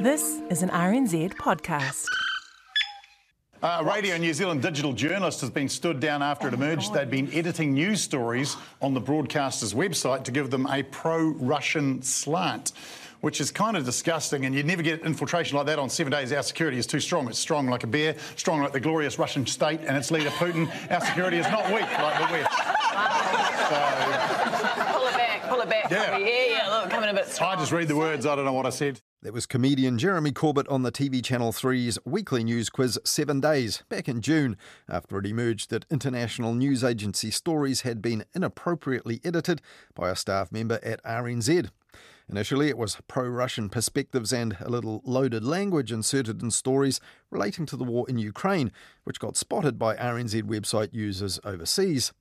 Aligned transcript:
This 0.00 0.40
is 0.50 0.62
an 0.62 0.68
RNZ 0.68 1.34
podcast. 1.34 2.04
Uh, 3.62 3.82
Radio 3.86 4.16
New 4.18 4.34
Zealand 4.34 4.60
digital 4.60 4.92
journalist 4.92 5.40
has 5.40 5.48
been 5.48 5.68
stood 5.68 6.00
down 6.00 6.22
after 6.22 6.48
it 6.48 6.54
emerged 6.54 6.92
they'd 6.92 7.10
been 7.10 7.32
editing 7.32 7.72
news 7.72 8.02
stories 8.02 8.56
on 8.82 8.92
the 8.92 9.00
broadcaster's 9.00 9.72
website 9.72 10.24
to 10.24 10.30
give 10.30 10.50
them 10.50 10.66
a 10.66 10.82
pro 10.82 11.28
Russian 11.30 12.02
slant. 12.02 12.72
Which 13.22 13.40
is 13.40 13.50
kind 13.50 13.78
of 13.78 13.86
disgusting, 13.86 14.44
and 14.44 14.54
you'd 14.54 14.66
never 14.66 14.82
get 14.82 15.00
infiltration 15.00 15.56
like 15.56 15.66
that 15.66 15.78
on 15.78 15.88
seven 15.88 16.12
days. 16.12 16.30
Our 16.32 16.42
security 16.42 16.76
is 16.76 16.86
too 16.86 17.00
strong. 17.00 17.26
It's 17.28 17.38
strong 17.38 17.66
like 17.66 17.82
a 17.82 17.86
bear, 17.86 18.14
strong 18.36 18.60
like 18.60 18.72
the 18.72 18.78
glorious 18.78 19.18
Russian 19.18 19.46
state 19.46 19.80
and 19.80 19.96
its 19.96 20.10
leader 20.10 20.28
Putin. 20.30 20.70
Our 20.92 21.00
security 21.00 21.38
is 21.38 21.46
not 21.46 21.64
weak 21.72 21.80
like 21.98 22.18
the 22.18 22.32
West. 22.32 22.52
So, 23.66 23.78
Pull 24.92 25.06
it 25.08 25.14
back, 25.16 25.42
pull 25.48 25.60
it 25.62 25.68
back. 25.70 25.75
Yeah. 25.90 26.18
Yeah, 26.18 26.44
yeah, 26.48 26.68
look, 26.70 26.90
coming 26.90 27.10
a 27.10 27.14
bit 27.14 27.26
strong. 27.26 27.56
I 27.56 27.60
just 27.60 27.72
read 27.72 27.88
the 27.88 27.96
words, 27.96 28.26
I 28.26 28.34
don't 28.34 28.44
know 28.44 28.52
what 28.52 28.66
I 28.66 28.70
said. 28.70 29.00
That 29.22 29.32
was 29.32 29.46
comedian 29.46 29.98
Jeremy 29.98 30.32
Corbett 30.32 30.68
on 30.68 30.82
the 30.82 30.92
TV 30.92 31.24
Channel 31.24 31.52
3's 31.52 31.98
weekly 32.04 32.44
news 32.44 32.70
quiz 32.70 32.98
Seven 33.04 33.40
Days 33.40 33.82
back 33.88 34.08
in 34.08 34.20
June 34.20 34.56
after 34.88 35.18
it 35.18 35.26
emerged 35.26 35.70
that 35.70 35.86
international 35.90 36.54
news 36.54 36.84
agency 36.84 37.30
stories 37.30 37.80
had 37.80 38.00
been 38.00 38.24
inappropriately 38.34 39.20
edited 39.24 39.62
by 39.94 40.10
a 40.10 40.16
staff 40.16 40.52
member 40.52 40.78
at 40.82 41.02
RNZ. 41.02 41.70
Initially, 42.28 42.68
it 42.68 42.76
was 42.76 42.98
pro 43.06 43.28
Russian 43.28 43.68
perspectives 43.68 44.32
and 44.32 44.56
a 44.60 44.68
little 44.68 45.00
loaded 45.04 45.44
language 45.44 45.92
inserted 45.92 46.42
in 46.42 46.50
stories 46.50 47.00
relating 47.30 47.66
to 47.66 47.76
the 47.76 47.84
war 47.84 48.04
in 48.08 48.18
Ukraine, 48.18 48.72
which 49.04 49.20
got 49.20 49.36
spotted 49.36 49.78
by 49.78 49.94
RNZ 49.94 50.42
website 50.42 50.92
users 50.92 51.38
overseas. 51.44 52.12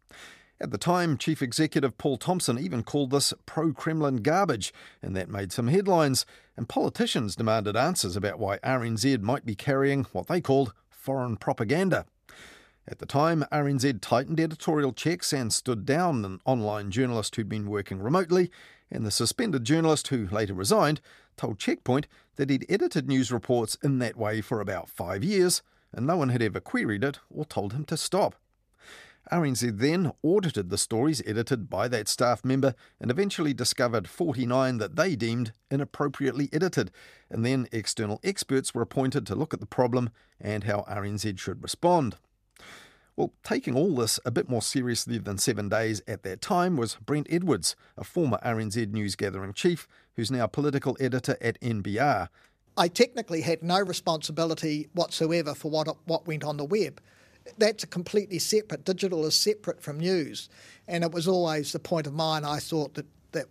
At 0.59 0.72
the 0.72 0.77
time, 0.77 1.18
Chief 1.18 1.41
Executive 1.41 1.98
Paul 1.98 2.16
Thompson 2.16 2.58
even 2.58 2.82
called 2.82 3.12
this 3.12 3.34
pro 3.46 3.73
Kremlin 3.73 4.18
garbage, 4.18 4.73
and 5.02 5.13
that 5.16 5.30
made 5.30 5.52
some 5.52 5.68
headlines. 5.68 6.26
And 6.55 6.70
politicians 6.70 7.36
demanded 7.36 7.76
answers 7.76 8.16
about 8.16 8.40
why 8.40 8.60
RNZ 8.60 9.22
might 9.22 9.46
be 9.46 9.55
carrying 9.55 10.05
what 10.13 10.27
they 10.27 10.40
called 10.40 10.74
foreign 10.90 11.35
propaganda. 11.35 12.05
At 12.88 12.99
the 12.99 13.05
time, 13.05 13.44
RNZ 13.52 13.99
tightened 13.99 14.40
editorial 14.40 14.94
checks 14.94 15.34
and 15.34 15.52
stood 15.52 15.85
down 15.85 16.24
an 16.24 16.40
online 16.46 16.90
journalist 16.90 17.35
who'd 17.35 17.49
been 17.49 17.70
working 17.70 17.99
remotely, 17.99 18.49
and 18.90 19.05
the 19.05 19.12
suspended 19.12 19.66
journalist, 19.66 20.07
who 20.07 20.27
later 20.27 20.54
resigned, 20.54 21.01
told 21.35 21.60
Checkpoint 21.60 22.07
that 22.38 22.49
he'd 22.49 22.66
edited 22.70 23.10
news 23.10 23.29
reports 23.29 23.77
in 23.84 23.99
that 23.99 24.16
way 24.16 24.40
for 24.40 24.62
about 24.62 24.90
five 24.90 25.22
years, 25.22 25.62
and 25.91 26.07
no 26.07 26.16
one 26.16 26.29
had 26.29 26.41
ever 26.41 26.62
queried 26.62 27.04
it 27.04 27.20
or 27.29 27.44
told 27.44 27.74
him 27.74 27.84
to 27.85 27.98
stop. 27.98 28.35
RNZ 29.31 29.79
then 29.79 30.12
audited 30.21 30.70
the 30.70 30.77
stories 30.77 31.21
edited 31.26 31.70
by 31.70 31.87
that 31.87 32.07
staff 32.07 32.45
member 32.45 32.76
and 32.99 33.09
eventually 33.09 33.54
discovered 33.54 34.07
49 34.07 34.77
that 34.77 34.95
they 34.95 35.15
deemed 35.15 35.51
inappropriately 35.71 36.49
edited, 36.54 36.91
and 37.29 37.45
then 37.45 37.67
external 37.71 38.20
experts 38.23 38.73
were 38.73 38.84
appointed 38.84 39.26
to 39.26 39.35
look 39.35 39.54
at 39.54 39.59
the 39.59 39.65
problem 39.65 40.09
and 40.40 40.65
how 40.65 40.85
RNZ 40.87 41.40
should 41.40 41.63
respond. 41.63 42.17
Well, 43.15 43.34
taking 43.43 43.76
all 43.76 43.95
this 43.95 44.20
a 44.26 44.32
bit 44.32 44.49
more 44.49 44.62
seriously 44.62 45.17
than 45.17 45.37
seven 45.37 45.70
days 45.70 46.01
at 46.05 46.23
that 46.23 46.41
time 46.41 46.76
was 46.76 46.98
Brent 47.05 47.27
Edwards, 47.29 47.76
a 47.98 48.04
former 48.04 48.37
RNZ 48.43 48.91
news 48.91 49.15
gathering 49.15 49.54
chief 49.54 49.87
who's 50.15 50.29
now 50.29 50.48
political 50.48 50.98
editor 50.99 51.37
at 51.39 51.60
NBR. 51.62 52.27
I 52.77 52.89
technically 52.89 53.41
had 53.41 53.63
no 53.63 53.79
responsibility 53.79 54.89
whatsoever 54.93 55.54
for 55.55 55.71
what 55.71 55.87
what 56.05 56.27
went 56.27 56.43
on 56.43 56.57
the 56.57 56.65
web. 56.65 56.99
That's 57.57 57.84
a 57.84 57.88
completely 57.88 58.40
separate. 58.40 58.85
Digital 58.85 59.26
is 59.26 59.35
separate 59.35 59.82
from 59.82 59.99
news, 59.99 60.49
and 60.88 61.04
it 61.04 61.12
was 61.12 61.27
always 61.27 61.71
the 61.71 61.79
point 61.79 62.07
of 62.07 62.13
mine. 62.13 62.43
I 62.43 62.60
thought 62.60 62.96
that 62.96 63.05
that 63.32 63.46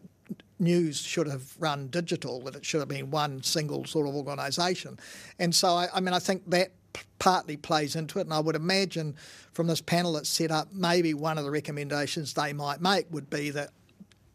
news 0.59 1.01
should 1.01 1.27
have 1.27 1.55
run 1.59 1.89
digital, 1.89 2.41
that 2.43 2.57
it 2.57 2.65
should 2.65 2.81
have 2.81 2.89
been 2.89 3.11
one 3.11 3.43
single 3.43 3.85
sort 3.85 4.09
of 4.09 4.15
organisation, 4.15 4.99
and 5.39 5.55
so 5.55 5.69
I, 5.69 5.89
I 5.95 6.01
mean 6.01 6.15
I 6.15 6.19
think 6.19 6.49
that 6.51 6.73
partly 7.19 7.57
plays 7.57 7.97
into 7.97 8.19
it. 8.19 8.23
And 8.23 8.35
I 8.35 8.41
would 8.41 8.57
imagine 8.57 9.17
from 9.53 9.67
this 9.67 9.81
panel 9.81 10.13
that's 10.13 10.29
set 10.29 10.51
up, 10.51 10.69
maybe 10.73 11.15
one 11.15 11.39
of 11.39 11.45
the 11.45 11.51
recommendations 11.51 12.35
they 12.35 12.53
might 12.53 12.81
make 12.81 13.07
would 13.11 13.31
be 13.31 13.51
that 13.51 13.71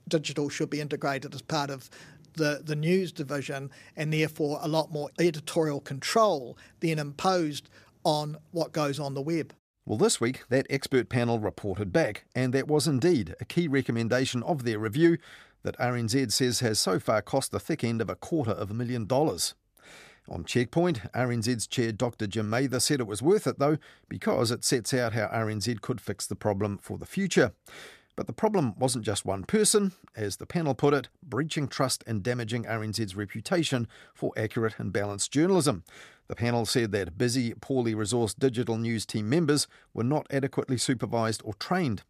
digital 0.08 0.50
should 0.50 0.70
be 0.70 0.82
integrated 0.82 1.34
as 1.36 1.42
part 1.42 1.70
of 1.70 1.90
the, 2.34 2.62
the 2.64 2.76
news 2.76 3.12
division 3.12 3.70
and 3.96 4.14
therefore 4.14 4.60
a 4.62 4.68
lot 4.68 4.92
more 4.92 5.10
editorial 5.20 5.80
control 5.80 6.58
then 6.80 7.00
imposed 7.00 7.70
on 8.10 8.38
what 8.50 8.72
goes 8.72 9.00
on 9.00 9.14
the 9.14 9.22
web. 9.22 9.54
Well, 9.86 10.00
this 10.00 10.20
week, 10.20 10.42
that 10.50 10.66
expert 10.68 11.10
panel 11.10 11.38
reported 11.38 11.94
back, 11.94 12.26
and 12.34 12.52
that 12.54 12.68
was 12.68 12.88
indeed 12.88 13.36
a 13.40 13.46
key 13.46 13.68
recommendation 13.68 14.42
of 14.42 14.64
their 14.64 14.80
review 14.80 15.20
that 15.62 15.78
RNZ 15.78 16.32
says 16.32 16.60
has 16.62 16.80
so 16.80 17.00
far 17.00 17.22
cost 17.22 17.52
the 17.52 17.60
thick 17.60 17.84
end 17.84 18.02
of 18.02 18.10
a 18.10 18.16
quarter 18.16 18.52
of 18.52 18.72
a 18.72 18.74
million 18.74 19.06
dollars. 19.06 19.54
On 20.28 20.44
Checkpoint, 20.44 21.12
RNZ's 21.14 21.68
chair 21.68 21.92
Dr. 21.92 22.26
Jim 22.26 22.50
Mather 22.50 22.80
said 22.80 23.00
it 23.00 23.06
was 23.06 23.22
worth 23.22 23.46
it 23.46 23.60
though 23.60 23.78
because 24.08 24.50
it 24.50 24.66
sets 24.66 24.92
out 24.92 25.14
how 25.14 25.28
RNZ 25.28 25.82
could 25.82 26.02
fix 26.02 26.26
the 26.26 26.36
problem 26.36 26.80
for 26.80 26.98
the 26.98 27.06
future. 27.06 27.52
But 28.16 28.26
the 28.28 28.34
problem 28.34 28.74
wasn't 28.78 29.06
just 29.06 29.24
one 29.24 29.44
person, 29.44 29.94
as 30.16 30.38
the 30.38 30.46
panel 30.48 30.74
put 30.74 30.94
it, 30.94 31.10
breaching 31.24 31.68
trust 31.68 32.04
and 32.06 32.24
damaging 32.24 32.66
RNZ's 32.66 33.16
reputation 33.16 33.88
for 34.14 34.34
accurate 34.36 34.76
and 34.78 34.92
balanced 34.92 35.32
journalism. 35.32 35.84
The 36.30 36.36
panel 36.36 36.68
said 36.68 36.92
that 36.92 37.18
busy, 37.18 37.56
poorly 37.56 37.96
resourced 37.96 38.38
digital 38.38 38.78
news 38.78 39.04
team 39.04 39.28
members 39.28 39.68
were 39.96 40.04
not 40.04 40.28
adequately 40.30 40.78
supervised 40.78 41.42
or 41.44 41.56
trained. 41.56 42.04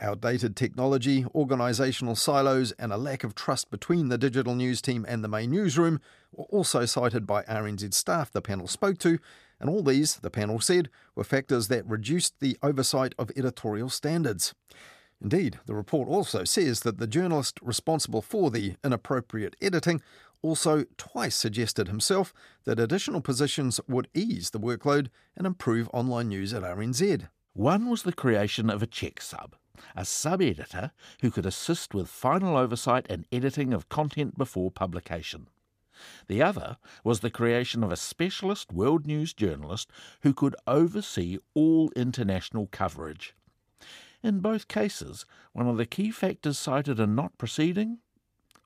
Outdated 0.00 0.54
technology, 0.54 1.24
organisational 1.34 2.16
silos, 2.16 2.70
and 2.78 2.92
a 2.92 2.96
lack 2.96 3.24
of 3.24 3.34
trust 3.34 3.68
between 3.72 4.10
the 4.10 4.16
digital 4.16 4.54
news 4.54 4.80
team 4.80 5.04
and 5.08 5.24
the 5.24 5.28
main 5.28 5.50
newsroom 5.50 6.00
were 6.30 6.44
also 6.44 6.86
cited 6.86 7.26
by 7.26 7.42
RNZ 7.42 7.92
staff 7.94 8.30
the 8.30 8.40
panel 8.40 8.68
spoke 8.68 8.98
to, 8.98 9.18
and 9.58 9.68
all 9.68 9.82
these, 9.82 10.18
the 10.18 10.30
panel 10.30 10.60
said, 10.60 10.88
were 11.16 11.24
factors 11.24 11.66
that 11.66 11.84
reduced 11.84 12.38
the 12.38 12.56
oversight 12.62 13.12
of 13.18 13.32
editorial 13.36 13.90
standards. 13.90 14.54
Indeed, 15.20 15.58
the 15.66 15.74
report 15.74 16.08
also 16.08 16.44
says 16.44 16.80
that 16.80 16.98
the 16.98 17.08
journalist 17.08 17.58
responsible 17.60 18.22
for 18.22 18.52
the 18.52 18.76
inappropriate 18.84 19.56
editing 19.60 20.00
also 20.42 20.84
twice 20.96 21.36
suggested 21.36 21.88
himself 21.88 22.32
that 22.64 22.80
additional 22.80 23.20
positions 23.20 23.80
would 23.88 24.08
ease 24.14 24.50
the 24.50 24.60
workload 24.60 25.08
and 25.36 25.46
improve 25.46 25.90
online 25.92 26.28
news 26.28 26.52
at 26.54 26.62
RNZ. 26.62 27.28
One 27.54 27.88
was 27.88 28.02
the 28.02 28.12
creation 28.12 28.70
of 28.70 28.82
a 28.82 28.86
check 28.86 29.20
sub, 29.20 29.56
a 29.96 30.04
sub 30.04 30.40
editor 30.40 30.92
who 31.22 31.30
could 31.30 31.46
assist 31.46 31.94
with 31.94 32.08
final 32.08 32.56
oversight 32.56 33.06
and 33.10 33.26
editing 33.32 33.72
of 33.72 33.88
content 33.88 34.38
before 34.38 34.70
publication. 34.70 35.48
The 36.28 36.42
other 36.42 36.76
was 37.02 37.20
the 37.20 37.30
creation 37.30 37.82
of 37.82 37.90
a 37.90 37.96
specialist 37.96 38.72
world 38.72 39.06
news 39.06 39.34
journalist 39.34 39.90
who 40.22 40.32
could 40.32 40.54
oversee 40.66 41.38
all 41.54 41.90
international 41.96 42.68
coverage. 42.70 43.34
In 44.22 44.40
both 44.40 44.68
cases, 44.68 45.26
one 45.52 45.68
of 45.68 45.76
the 45.76 45.86
key 45.86 46.10
factors 46.10 46.58
cited 46.58 47.00
in 47.00 47.14
not 47.14 47.38
proceeding 47.38 47.98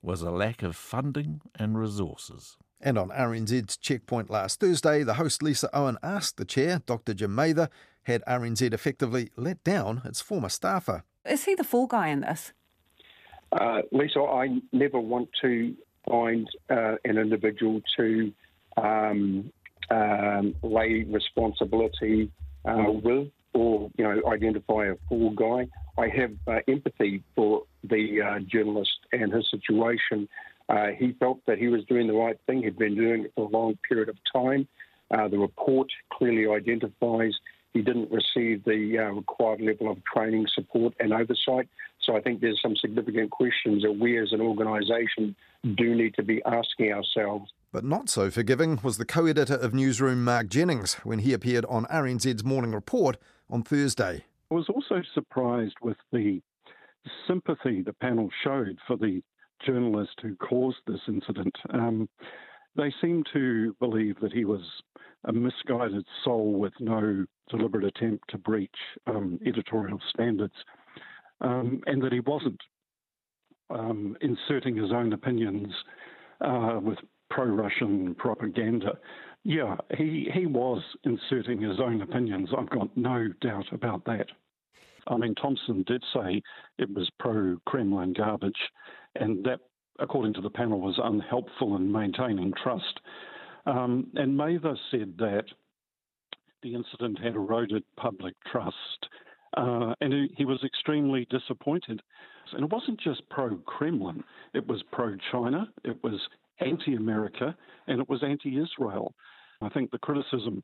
was 0.02 0.22
a 0.22 0.30
lack 0.30 0.62
of 0.62 0.76
funding 0.76 1.40
and 1.54 1.78
resources. 1.78 2.56
And 2.80 2.98
on 2.98 3.10
RNZ's 3.10 3.76
checkpoint 3.76 4.28
last 4.28 4.58
Thursday, 4.58 5.04
the 5.04 5.14
host 5.14 5.42
Lisa 5.42 5.70
Owen 5.72 5.98
asked 6.02 6.36
the 6.36 6.44
chair, 6.44 6.82
Dr. 6.84 7.14
Jim 7.14 7.34
Mather, 7.34 7.68
had 8.04 8.24
RNZ 8.26 8.72
effectively 8.72 9.30
let 9.36 9.62
down 9.62 10.02
its 10.04 10.20
former 10.20 10.48
staffer. 10.48 11.04
Is 11.24 11.44
he 11.44 11.54
the 11.54 11.62
fall 11.62 11.86
guy 11.86 12.08
in 12.08 12.20
this? 12.20 12.52
Uh, 13.52 13.82
Lisa, 13.92 14.20
I 14.20 14.60
never 14.72 14.98
want 14.98 15.28
to 15.42 15.74
find 16.08 16.48
uh, 16.68 16.96
an 17.04 17.18
individual 17.18 17.80
to 17.96 18.32
um, 18.76 19.52
um, 19.90 20.54
lay 20.62 21.04
responsibility 21.08 22.30
uh, 22.64 22.86
with 22.88 23.28
or 23.54 23.90
you 23.96 24.04
know 24.04 24.20
identify 24.30 24.86
a 24.86 24.94
fall 25.08 25.30
guy. 25.30 25.68
I 25.98 26.08
have 26.08 26.32
uh, 26.46 26.60
empathy 26.68 27.22
for 27.34 27.64
the 27.84 28.22
uh, 28.22 28.38
journalist 28.40 28.98
and 29.12 29.32
his 29.32 29.48
situation. 29.50 30.28
Uh, 30.68 30.88
he 30.98 31.12
felt 31.12 31.40
that 31.46 31.58
he 31.58 31.68
was 31.68 31.84
doing 31.84 32.06
the 32.06 32.14
right 32.14 32.38
thing. 32.46 32.62
He'd 32.62 32.78
been 32.78 32.94
doing 32.94 33.24
it 33.24 33.32
for 33.34 33.46
a 33.46 33.48
long 33.48 33.78
period 33.88 34.08
of 34.08 34.16
time. 34.32 34.66
Uh, 35.10 35.28
the 35.28 35.38
report 35.38 35.88
clearly 36.12 36.46
identifies 36.48 37.34
he 37.74 37.80
didn't 37.80 38.10
receive 38.10 38.64
the 38.64 38.98
uh, 38.98 39.14
required 39.14 39.60
level 39.60 39.90
of 39.90 39.98
training, 40.04 40.46
support, 40.54 40.94
and 41.00 41.12
oversight. 41.12 41.68
So 42.02 42.16
I 42.16 42.20
think 42.20 42.40
there's 42.40 42.60
some 42.60 42.76
significant 42.76 43.30
questions 43.30 43.82
that 43.82 43.92
we 43.92 44.18
as 44.18 44.32
an 44.32 44.40
organisation 44.40 45.34
do 45.76 45.94
need 45.94 46.14
to 46.14 46.22
be 46.22 46.42
asking 46.44 46.92
ourselves. 46.92 47.50
But 47.72 47.84
not 47.84 48.10
so 48.10 48.30
forgiving 48.30 48.80
was 48.82 48.98
the 48.98 49.04
co 49.04 49.26
editor 49.26 49.54
of 49.54 49.72
Newsroom, 49.72 50.24
Mark 50.24 50.48
Jennings, 50.48 50.94
when 51.04 51.20
he 51.20 51.32
appeared 51.32 51.64
on 51.66 51.86
RNZ's 51.86 52.44
morning 52.44 52.72
report 52.72 53.16
on 53.52 53.62
Thursday. 53.62 54.24
I 54.50 54.54
was 54.54 54.68
also 54.68 55.02
surprised 55.14 55.76
with 55.82 55.98
the 56.10 56.40
sympathy 57.28 57.82
the 57.82 57.92
panel 57.92 58.30
showed 58.42 58.78
for 58.86 58.96
the 58.96 59.22
journalist 59.64 60.18
who 60.22 60.34
caused 60.36 60.78
this 60.86 61.00
incident. 61.06 61.54
Um, 61.70 62.08
they 62.74 62.92
seem 63.00 63.22
to 63.34 63.76
believe 63.78 64.16
that 64.20 64.32
he 64.32 64.44
was 64.44 64.62
a 65.24 65.32
misguided 65.32 66.04
soul 66.24 66.54
with 66.54 66.72
no 66.80 67.26
deliberate 67.48 67.84
attempt 67.84 68.24
to 68.30 68.38
breach 68.38 68.70
um, 69.06 69.38
editorial 69.46 70.00
standards, 70.12 70.54
um, 71.42 71.82
and 71.86 72.02
that 72.02 72.12
he 72.12 72.20
wasn't 72.20 72.60
um, 73.70 74.16
inserting 74.20 74.76
his 74.76 74.90
own 74.90 75.12
opinions 75.12 75.72
uh, 76.40 76.78
with 76.82 76.98
pro 77.30 77.44
Russian 77.46 78.14
propaganda. 78.14 78.98
Yeah, 79.44 79.76
he, 79.96 80.30
he 80.32 80.46
was 80.46 80.82
inserting 81.04 81.60
his 81.60 81.80
own 81.80 82.02
opinions. 82.02 82.50
I've 82.56 82.70
got 82.70 82.96
no 82.96 83.28
doubt 83.40 83.66
about 83.72 84.04
that. 84.04 84.26
I 85.08 85.16
mean, 85.16 85.34
Thompson 85.34 85.82
did 85.86 86.02
say 86.14 86.42
it 86.78 86.92
was 86.94 87.10
pro 87.18 87.56
Kremlin 87.66 88.12
garbage, 88.12 88.70
and 89.16 89.44
that, 89.44 89.60
according 89.98 90.34
to 90.34 90.40
the 90.40 90.50
panel, 90.50 90.80
was 90.80 91.00
unhelpful 91.02 91.74
in 91.74 91.90
maintaining 91.90 92.52
trust. 92.62 93.00
Um, 93.66 94.08
and 94.14 94.36
Mather 94.36 94.76
said 94.90 95.14
that 95.18 95.44
the 96.62 96.74
incident 96.74 97.18
had 97.18 97.34
eroded 97.34 97.82
public 97.96 98.34
trust, 98.50 99.08
uh, 99.56 99.94
and 100.00 100.12
he, 100.12 100.34
he 100.36 100.44
was 100.44 100.62
extremely 100.64 101.26
disappointed. 101.30 102.00
And 102.52 102.64
it 102.64 102.70
wasn't 102.70 103.00
just 103.00 103.28
pro 103.28 103.56
Kremlin, 103.66 104.22
it 104.54 104.66
was 104.68 104.82
pro 104.92 105.16
China, 105.32 105.66
it 105.84 106.02
was 106.04 106.20
anti 106.60 106.94
America, 106.94 107.56
and 107.88 108.00
it 108.00 108.08
was 108.08 108.22
anti 108.22 108.60
Israel. 108.60 109.14
I 109.62 109.68
think 109.68 109.90
the 109.90 109.98
criticism 109.98 110.62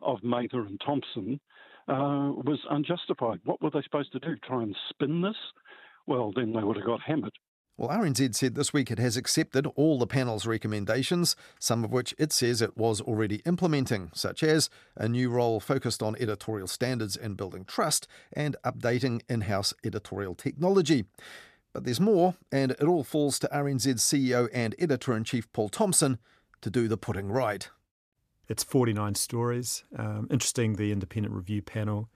of 0.00 0.18
Mather 0.22 0.60
and 0.60 0.80
Thompson 0.84 1.40
uh, 1.88 2.32
was 2.44 2.60
unjustified. 2.70 3.40
What 3.44 3.62
were 3.62 3.70
they 3.70 3.82
supposed 3.82 4.12
to 4.12 4.20
do? 4.20 4.36
Try 4.44 4.62
and 4.62 4.76
spin 4.90 5.22
this? 5.22 5.36
Well, 6.06 6.32
then 6.34 6.52
they 6.52 6.62
would 6.62 6.76
have 6.76 6.86
got 6.86 7.00
hammered. 7.00 7.32
Well, 7.78 7.88
RNZ 7.88 8.34
said 8.34 8.54
this 8.54 8.72
week 8.72 8.90
it 8.90 8.98
has 8.98 9.16
accepted 9.16 9.66
all 9.76 9.98
the 9.98 10.06
panel's 10.06 10.46
recommendations, 10.46 11.34
some 11.58 11.84
of 11.84 11.90
which 11.90 12.14
it 12.18 12.30
says 12.30 12.60
it 12.60 12.76
was 12.76 13.00
already 13.00 13.36
implementing, 13.46 14.10
such 14.12 14.42
as 14.42 14.68
a 14.94 15.08
new 15.08 15.30
role 15.30 15.58
focused 15.58 16.02
on 16.02 16.14
editorial 16.20 16.66
standards 16.66 17.16
and 17.16 17.36
building 17.36 17.64
trust, 17.64 18.06
and 18.32 18.56
updating 18.64 19.22
in 19.28 19.42
house 19.42 19.72
editorial 19.84 20.34
technology. 20.34 21.06
But 21.72 21.84
there's 21.84 22.00
more, 22.00 22.34
and 22.52 22.72
it 22.72 22.84
all 22.84 23.04
falls 23.04 23.38
to 23.38 23.48
RNZ's 23.48 24.02
CEO 24.02 24.48
and 24.52 24.74
editor 24.78 25.16
in 25.16 25.24
chief 25.24 25.50
Paul 25.52 25.70
Thompson 25.70 26.18
to 26.60 26.70
do 26.70 26.88
the 26.88 26.98
putting 26.98 27.32
right. 27.32 27.70
It's 28.52 28.62
49 28.62 29.14
stories. 29.14 29.82
Um, 29.96 30.28
interesting, 30.30 30.74
the 30.74 30.92
independent 30.92 31.34
review 31.34 31.62
panel 31.62 32.10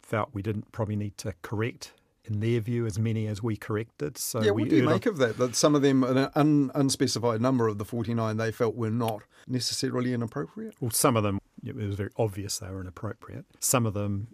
felt 0.00 0.30
we 0.32 0.40
didn't 0.40 0.72
probably 0.72 0.96
need 0.96 1.18
to 1.18 1.34
correct 1.42 1.92
in 2.24 2.40
their 2.40 2.58
view, 2.60 2.86
as 2.86 2.98
many 2.98 3.26
as 3.26 3.42
we 3.42 3.54
corrected. 3.54 4.16
So 4.16 4.40
yeah, 4.40 4.52
what 4.52 4.70
do 4.70 4.76
you 4.76 4.84
make 4.84 5.06
on... 5.06 5.12
of 5.12 5.18
that? 5.18 5.36
That 5.36 5.54
some 5.54 5.74
of 5.74 5.82
them, 5.82 6.02
an 6.02 6.30
un- 6.34 6.70
unspecified 6.74 7.42
number 7.42 7.68
of 7.68 7.76
the 7.76 7.84
49, 7.84 8.38
they 8.38 8.50
felt 8.50 8.74
were 8.74 8.88
not 8.88 9.24
necessarily 9.46 10.14
inappropriate? 10.14 10.74
Well, 10.80 10.90
some 10.90 11.18
of 11.18 11.22
them, 11.22 11.38
it 11.62 11.76
was 11.76 11.96
very 11.96 12.08
obvious 12.16 12.60
they 12.60 12.70
were 12.70 12.80
inappropriate. 12.80 13.44
Some 13.60 13.84
of 13.84 13.92
them, 13.92 14.28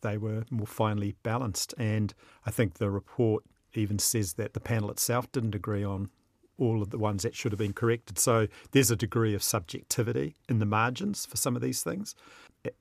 they 0.00 0.16
were 0.16 0.44
more 0.50 0.66
finely 0.66 1.16
balanced. 1.22 1.74
And 1.76 2.14
I 2.46 2.50
think 2.50 2.78
the 2.78 2.90
report 2.90 3.44
even 3.74 3.98
says 3.98 4.32
that 4.34 4.54
the 4.54 4.60
panel 4.60 4.90
itself 4.90 5.30
didn't 5.32 5.54
agree 5.54 5.84
on 5.84 6.08
all 6.58 6.82
of 6.82 6.90
the 6.90 6.98
ones 6.98 7.22
that 7.22 7.34
should 7.34 7.52
have 7.52 7.58
been 7.58 7.72
corrected. 7.72 8.18
So 8.18 8.48
there's 8.72 8.90
a 8.90 8.96
degree 8.96 9.34
of 9.34 9.42
subjectivity 9.42 10.36
in 10.48 10.58
the 10.58 10.66
margins 10.66 11.26
for 11.26 11.36
some 11.36 11.56
of 11.56 11.62
these 11.62 11.82
things. 11.82 12.14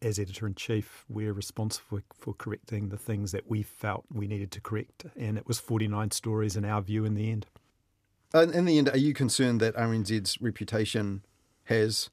As 0.02 0.18
editor 0.18 0.48
in 0.48 0.56
chief, 0.56 1.04
we're 1.10 1.34
responsible 1.34 2.02
for 2.18 2.34
correcting 2.34 2.90
the 2.90 2.98
things 2.98 3.32
that 3.34 3.50
we 3.50 3.64
felt 3.64 4.06
we 4.14 4.28
needed 4.28 4.52
to 4.52 4.62
correct, 4.62 5.06
and 5.18 5.38
it 5.38 5.46
was 5.46 5.60
49 5.60 6.12
stories 6.12 6.56
in 6.56 6.64
our 6.64 6.82
view 6.82 7.04
in 7.04 7.16
the 7.16 7.30
end. 7.30 7.48
in 8.34 8.66
the 8.66 8.78
end, 8.78 8.90
are 8.90 8.98
you 8.98 9.14
concerned 9.14 9.60
that 9.60 9.76
RNZ's 9.76 10.40
reputation 10.40 11.26
has 11.66 12.10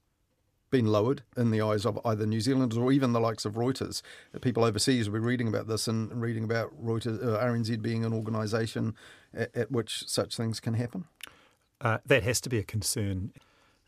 been 0.70 0.86
lowered 0.86 1.22
in 1.36 1.50
the 1.50 1.60
eyes 1.60 1.84
of 1.84 1.98
either 2.04 2.24
New 2.24 2.40
Zealanders 2.40 2.78
or 2.78 2.92
even 2.92 3.12
the 3.12 3.20
likes 3.20 3.44
of 3.44 3.54
Reuters. 3.54 4.02
People 4.40 4.64
overseas 4.64 5.08
will 5.08 5.20
be 5.20 5.26
reading 5.26 5.48
about 5.48 5.66
this 5.66 5.88
and 5.88 6.20
reading 6.20 6.44
about 6.44 6.72
Reuters, 6.82 7.22
uh, 7.22 7.44
RNZ 7.44 7.82
being 7.82 8.04
an 8.04 8.12
organisation 8.12 8.94
at, 9.34 9.54
at, 9.54 9.70
which 9.70 10.08
such 10.08 10.36
things 10.36 10.60
can 10.60 10.74
happen. 10.74 11.04
Uh, 11.80 11.98
that 12.06 12.22
has 12.22 12.40
to 12.42 12.48
be 12.48 12.58
a 12.58 12.62
concern. 12.62 13.32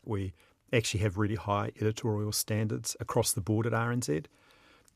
We 0.03 0.33
actually 0.71 1.01
have 1.01 1.17
really 1.17 1.35
high 1.35 1.71
editorial 1.79 2.31
standards 2.31 2.97
across 2.99 3.31
the 3.31 3.41
board 3.41 3.67
at 3.67 3.73
RNZ. 3.73 4.25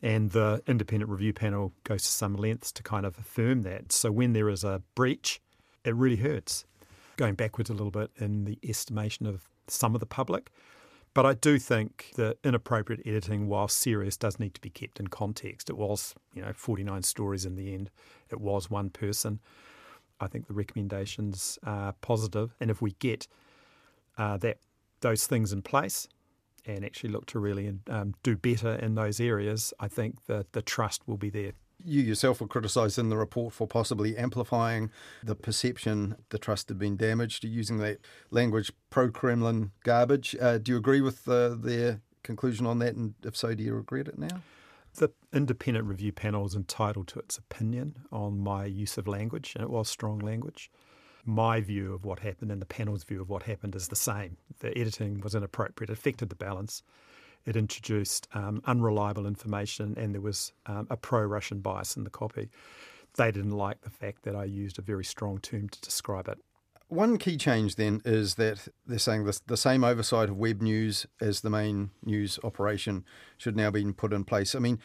And 0.01 0.31
the 0.31 0.61
independent 0.67 1.09
review 1.09 1.33
panel 1.33 1.73
goes 1.83 2.03
to 2.03 2.09
some 2.09 2.35
lengths 2.35 2.71
to 2.73 2.83
kind 2.83 3.05
of 3.05 3.17
affirm 3.17 3.63
that. 3.63 3.91
So 3.91 4.11
when 4.11 4.33
there 4.33 4.49
is 4.49 4.63
a 4.63 4.81
breach, 4.95 5.41
it 5.83 5.95
really 5.95 6.17
hurts. 6.17 6.65
Going 7.15 7.35
backwards 7.35 7.69
a 7.69 7.73
little 7.73 7.91
bit 7.91 8.11
in 8.17 8.45
the 8.45 8.59
estimation 8.63 9.25
of 9.25 9.49
some 9.67 9.95
of 9.95 9.99
the 9.99 10.05
public. 10.05 10.51
But 11.15 11.25
I 11.25 11.33
do 11.33 11.57
think 11.57 12.11
that 12.15 12.37
inappropriate 12.43 13.01
editing, 13.03 13.47
while 13.47 13.67
serious, 13.67 14.17
does 14.17 14.39
need 14.39 14.53
to 14.53 14.61
be 14.61 14.69
kept 14.69 14.99
in 14.99 15.07
context. 15.07 15.67
It 15.67 15.75
was, 15.75 16.13
you 16.35 16.43
know, 16.43 16.53
49 16.53 17.01
stories 17.01 17.43
in 17.43 17.55
the 17.55 17.73
end. 17.73 17.89
It 18.29 18.39
was 18.39 18.69
one 18.69 18.91
person. 18.91 19.39
I 20.19 20.27
think 20.27 20.47
the 20.47 20.53
recommendations 20.53 21.59
are 21.63 21.93
positive, 22.01 22.55
and 22.59 22.71
if 22.71 22.81
we 22.81 22.91
get 22.99 23.27
uh, 24.17 24.37
that 24.37 24.57
those 25.01 25.27
things 25.27 25.53
in 25.53 25.61
place 25.61 26.07
and 26.65 26.83
actually 26.83 27.11
look 27.11 27.25
to 27.27 27.39
really 27.39 27.71
um, 27.89 28.13
do 28.23 28.35
better 28.35 28.73
in 28.75 28.95
those 28.95 29.19
areas, 29.19 29.73
I 29.79 29.87
think 29.87 30.25
that 30.25 30.53
the 30.53 30.61
trust 30.61 31.07
will 31.07 31.17
be 31.17 31.29
there. 31.29 31.53
You 31.83 32.01
yourself 32.01 32.41
were 32.41 32.47
criticised 32.47 32.97
in 32.97 33.09
the 33.09 33.17
report 33.17 33.53
for 33.53 33.67
possibly 33.67 34.17
amplifying 34.17 34.89
the 35.23 35.35
perception 35.35 36.15
the 36.29 36.39
trust 36.39 36.69
had 36.69 36.79
been 36.79 36.97
damaged, 36.97 37.43
using 37.43 37.77
that 37.77 37.99
language 38.31 38.71
pro 38.89 39.11
Kremlin 39.11 39.71
garbage. 39.83 40.35
Uh, 40.41 40.57
do 40.57 40.71
you 40.71 40.77
agree 40.77 41.01
with 41.01 41.27
uh, 41.29 41.49
their 41.49 42.01
conclusion 42.23 42.65
on 42.65 42.79
that? 42.79 42.95
And 42.95 43.13
if 43.23 43.37
so, 43.37 43.53
do 43.53 43.63
you 43.63 43.75
regret 43.75 44.07
it 44.07 44.17
now? 44.17 44.41
The 44.97 45.11
independent 45.31 45.85
review 45.85 46.11
panel 46.11 46.47
is 46.47 46.55
entitled 46.55 47.07
to 47.09 47.19
its 47.19 47.37
opinion 47.37 47.99
on 48.11 48.39
my 48.39 48.65
use 48.65 48.97
of 48.97 49.07
language, 49.07 49.53
and 49.53 49.63
it 49.63 49.69
was 49.69 49.87
strong 49.87 50.17
language. 50.17 50.71
My 51.23 51.61
view 51.61 51.93
of 51.93 52.03
what 52.03 52.19
happened 52.19 52.51
and 52.51 52.59
the 52.59 52.65
panel's 52.65 53.03
view 53.03 53.21
of 53.21 53.29
what 53.29 53.43
happened 53.43 53.75
is 53.75 53.89
the 53.89 53.95
same. 53.95 54.37
The 54.59 54.75
editing 54.75 55.21
was 55.21 55.35
inappropriate, 55.35 55.91
it 55.91 55.93
affected 55.93 56.29
the 56.29 56.35
balance. 56.35 56.81
It 57.45 57.55
introduced 57.55 58.27
um, 58.33 58.63
unreliable 58.65 59.27
information, 59.27 59.93
and 59.97 60.15
there 60.15 60.21
was 60.21 60.51
um, 60.65 60.87
a 60.89 60.97
pro 60.97 61.21
Russian 61.21 61.59
bias 61.59 61.95
in 61.95 62.03
the 62.03 62.09
copy. 62.09 62.49
They 63.17 63.31
didn't 63.31 63.51
like 63.51 63.81
the 63.81 63.91
fact 63.91 64.23
that 64.23 64.35
I 64.35 64.45
used 64.45 64.79
a 64.79 64.81
very 64.81 65.05
strong 65.05 65.37
term 65.37 65.69
to 65.69 65.81
describe 65.81 66.27
it. 66.27 66.39
One 66.89 67.17
key 67.17 67.35
change 67.35 67.75
then 67.75 68.01
is 68.05 68.35
that 68.35 68.69
they're 68.85 68.97
saying 68.97 69.25
this, 69.25 69.39
the 69.39 69.57
same 69.57 69.83
oversight 69.83 70.29
of 70.29 70.37
web 70.37 70.61
news 70.61 71.05
as 71.19 71.41
the 71.41 71.49
main 71.49 71.91
news 72.05 72.39
operation 72.43 73.03
should 73.37 73.57
now 73.57 73.69
be 73.69 73.91
put 73.91 74.13
in 74.13 74.23
place. 74.23 74.55
I 74.55 74.59
mean, 74.59 74.79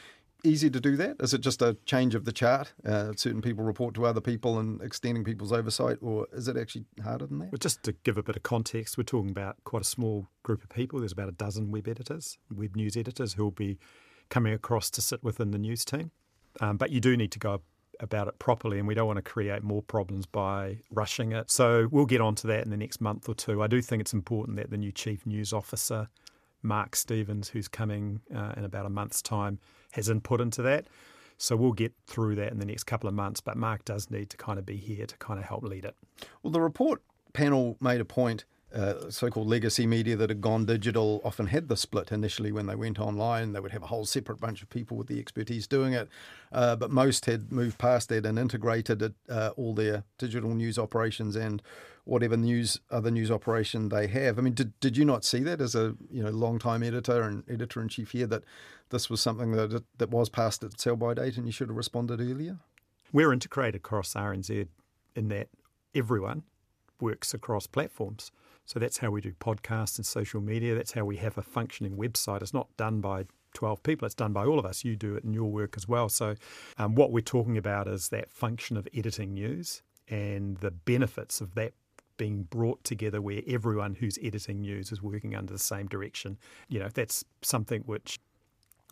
easy 0.45 0.71
to 0.71 0.81
do 0.81 0.97
that? 0.97 1.17
Is 1.21 1.33
it 1.33 1.41
just 1.41 1.63
a 1.63 1.77
change 1.87 2.15
of 2.15 2.25
the 2.25 2.33
chart? 2.33 2.73
Uh, 2.85 3.13
certain 3.17 3.43
people 3.43 3.65
report 3.65 3.95
to 3.95 4.05
other 4.05 4.21
people 4.21 4.59
and 4.59 4.81
extending 4.83 5.25
people's 5.25 5.53
oversight, 5.53 5.99
or 6.01 6.27
is 6.33 6.49
it 6.49 6.57
actually 6.57 6.87
harder 7.03 7.27
than 7.27 7.39
that? 7.39 7.53
Well, 7.53 7.59
just 7.59 7.83
to 7.85 7.93
give 8.05 8.19
a 8.19 8.23
bit 8.23 8.37
of 8.37 8.43
context, 8.43 8.99
we're 8.99 9.05
talking 9.05 9.31
about 9.31 9.57
quite 9.65 9.83
a 9.83 9.87
small 9.87 10.29
group 10.43 10.63
of 10.63 10.71
people. 10.71 10.99
There's 10.99 11.13
about 11.13 11.29
a 11.29 11.33
dozen 11.33 11.71
web 11.71 11.89
editors, 11.89 12.39
web 12.53 12.77
news 12.77 12.97
editors, 12.97 13.35
who 13.35 13.45
will 13.45 13.51
be 13.51 13.79
coming 14.29 14.53
across 14.53 14.91
to 14.91 15.01
sit 15.01 15.23
within 15.23 15.51
the 15.51 15.59
news 15.59 15.85
team. 15.85 16.11
Um, 16.61 16.77
but 16.77 16.91
you 16.91 17.01
do 17.01 17.17
need 17.17 17.33
to 17.33 17.39
go 17.39 17.63
about 18.01 18.29
it 18.29 18.39
properly, 18.39 18.79
and 18.79 18.89
we 18.89 18.95
don't 18.95 19.07
want 19.07 19.19
to 19.19 19.23
create 19.23 19.63
more 19.63 19.83
problems 19.83 20.27
by 20.27 20.79
rushing 20.91 21.33
it. 21.33 21.51
So 21.51 21.89
we'll 21.91 22.07
get 22.07 22.21
onto 22.21 22.49
that 22.49 22.65
in 22.65 22.71
the 22.71 22.77
next 22.77 23.01
month 23.01 23.29
or 23.29 23.35
two. 23.35 23.63
I 23.63 23.67
do 23.67 23.81
think 23.81 24.01
it's 24.01 24.13
important 24.13 24.57
that 24.57 24.71
the 24.71 24.77
new 24.77 24.93
chief 24.93 25.25
news 25.27 25.53
officer, 25.53 26.09
Mark 26.63 26.97
Stevens, 26.97 27.49
who's 27.49 27.69
coming 27.69 28.21
uh, 28.35 28.53
in 28.57 28.65
about 28.65 28.87
a 28.87 28.91
month's 28.91 29.23
time, 29.23 29.59
has 29.93 30.09
input 30.09 30.41
into 30.41 30.63
that. 30.63 30.87
So 31.39 31.57
we'll 31.57 31.73
get 31.73 31.93
through 32.07 32.37
that 32.37 32.53
in 32.53 32.59
the 32.59 32.67
next 32.67 32.85
couple 32.85 33.09
of 33.09 33.15
months. 33.15 33.41
But 33.41 33.57
Mark 33.57 33.85
does 33.85 34.11
need 34.11 34.31
to 34.31 34.37
kind 34.37 34.59
of 34.59 34.67
be 34.67 34.77
here 34.77 35.07
to 35.07 35.17
kind 35.17 35.41
of 35.41 35.47
help 35.47 35.65
lead 35.65 35.85
it. 35.85 35.97
Well, 36.43 36.53
the 36.53 36.61
report 36.61 37.03
panel 37.33 37.77
made 37.81 38.01
a 38.01 38.05
point 38.05 38.45
uh, 38.75 39.11
so-called 39.11 39.47
legacy 39.47 39.87
media 39.87 40.17
that 40.17 40.31
had 40.31 40.41
gone 40.41 40.65
digital 40.65 41.21
often 41.25 41.47
had 41.47 41.69
the 41.69 41.77
split 41.77 42.13
initially 42.13 42.53
when 42.53 42.67
they 42.67 42.75
went 42.75 42.99
online. 42.99 43.53
They 43.53 43.61
would 43.61 43.73
have 43.73 43.83
a 43.83 43.87
whole 43.87 44.07
separate 44.07 44.41
bunch 44.41 44.63
of 44.63 44.71
people 44.71 44.97
with 44.97 45.09
the 45.09 45.19
expertise 45.19 45.67
doing 45.67 45.93
it, 45.93 46.09
uh, 46.53 46.77
but 46.77 46.91
most 46.91 47.27
had 47.27 47.53
moved 47.53 47.79
past 47.79 48.09
that 48.09 48.25
and 48.25 48.39
integrated 48.39 49.03
it, 49.03 49.15
uh, 49.29 49.51
all 49.57 49.75
their 49.75 50.05
digital 50.19 50.55
news 50.55 50.79
operations 50.79 51.37
and 51.37 51.63
whatever 52.05 52.37
news 52.37 52.81
other 52.91 53.11
news 53.11 53.31
operation 53.31 53.89
they 53.89 54.07
have. 54.09 54.39
I 54.39 54.43
mean, 54.43 54.55
did 54.55 54.79
did 54.81 54.97
you 54.97 55.05
not 55.05 55.25
see 55.25 55.41
that 55.41 55.61
as 55.61 55.75
a 55.75 55.95
you 56.11 56.23
know 56.23 56.31
long 56.31 56.59
time 56.59 56.83
editor 56.83 57.23
and 57.23 57.45
editor 57.49 57.81
in 57.81 57.89
chief 57.89 58.13
here 58.13 58.27
that 58.27 58.43
this 58.91 59.09
was 59.09 59.21
something 59.21 59.53
that 59.53 59.85
that 59.99 60.11
was 60.11 60.29
past 60.29 60.63
its 60.65 60.83
sell 60.83 60.97
by 60.97 61.15
date 61.15 61.37
and 61.37 61.47
you 61.47 61.53
should 61.53 61.69
have 61.69 61.77
responded 61.77 62.21
earlier? 62.21 62.59
We're 63.13 63.33
integrated 63.33 63.77
across 63.77 64.15
RNZ 64.15 64.69
in 65.15 65.29
that 65.29 65.49
everyone 65.95 66.45
works 67.01 67.35
across 67.35 67.67
platforms. 67.67 68.33
So 68.65 68.79
that's 68.79 68.99
how 68.99 69.11
we 69.11 69.21
do 69.21 69.33
podcasts 69.33 69.97
and 69.99 70.07
social 70.07 70.41
media. 70.41 70.75
That's 70.75 70.93
how 70.93 71.05
we 71.05 71.17
have 71.17 71.37
a 71.37 71.43
functioning 71.43 71.97
website. 71.97 72.43
It's 72.43 72.55
not 72.55 72.69
done 72.77 73.01
by 73.01 73.27
12 73.55 73.83
people, 73.83 74.07
it's 74.07 74.15
done 74.15 74.33
by 74.33 74.47
all 74.47 74.59
of 74.59 74.65
us. 74.65 74.85
You 74.85 74.97
do 74.97 75.15
it 75.15 75.25
in 75.25 75.35
your 75.35 75.51
work 75.51 75.75
as 75.77 75.87
well. 75.87 76.09
So, 76.09 76.37
um, 76.79 76.95
what 76.95 77.13
we're 77.13 77.21
talking 77.21 77.59
about 77.59 77.87
is 77.87 78.09
that 78.09 78.33
function 78.33 78.77
of 78.77 78.89
editing 78.95 79.35
news 79.35 79.83
and 80.09 80.57
the 80.59 80.71
benefits 80.71 81.41
of 81.41 81.55
that 81.55 81.75
being 82.17 82.45
brought 82.45 82.83
together 82.85 83.21
where 83.21 83.43
everyone 83.47 83.95
who's 83.95 84.19
editing 84.23 84.61
news 84.61 84.93
is 84.93 85.03
working 85.03 85.35
under 85.35 85.53
the 85.53 85.59
same 85.59 85.87
direction. 85.87 86.39
You 86.69 86.81
know, 86.81 86.89
that's 86.89 87.25
something 87.43 87.83
which 87.83 88.19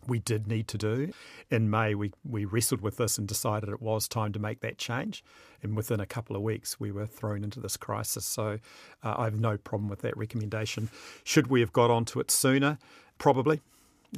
we 0.07 0.19
did 0.19 0.47
need 0.47 0.67
to 0.69 0.77
do. 0.77 1.11
In 1.49 1.69
May, 1.69 1.95
we, 1.95 2.11
we 2.23 2.45
wrestled 2.45 2.81
with 2.81 2.97
this 2.97 3.17
and 3.17 3.27
decided 3.27 3.69
it 3.69 3.81
was 3.81 4.07
time 4.07 4.33
to 4.33 4.39
make 4.39 4.61
that 4.61 4.77
change. 4.77 5.23
And 5.63 5.75
within 5.75 5.99
a 5.99 6.05
couple 6.05 6.35
of 6.35 6.41
weeks, 6.41 6.79
we 6.79 6.91
were 6.91 7.05
thrown 7.05 7.43
into 7.43 7.59
this 7.59 7.77
crisis. 7.77 8.25
So 8.25 8.59
uh, 9.03 9.15
I 9.17 9.25
have 9.25 9.39
no 9.39 9.57
problem 9.57 9.89
with 9.89 10.01
that 10.01 10.17
recommendation. 10.17 10.89
Should 11.23 11.47
we 11.47 11.59
have 11.59 11.73
got 11.73 11.91
onto 11.91 12.19
it 12.19 12.31
sooner? 12.31 12.77
Probably. 13.17 13.61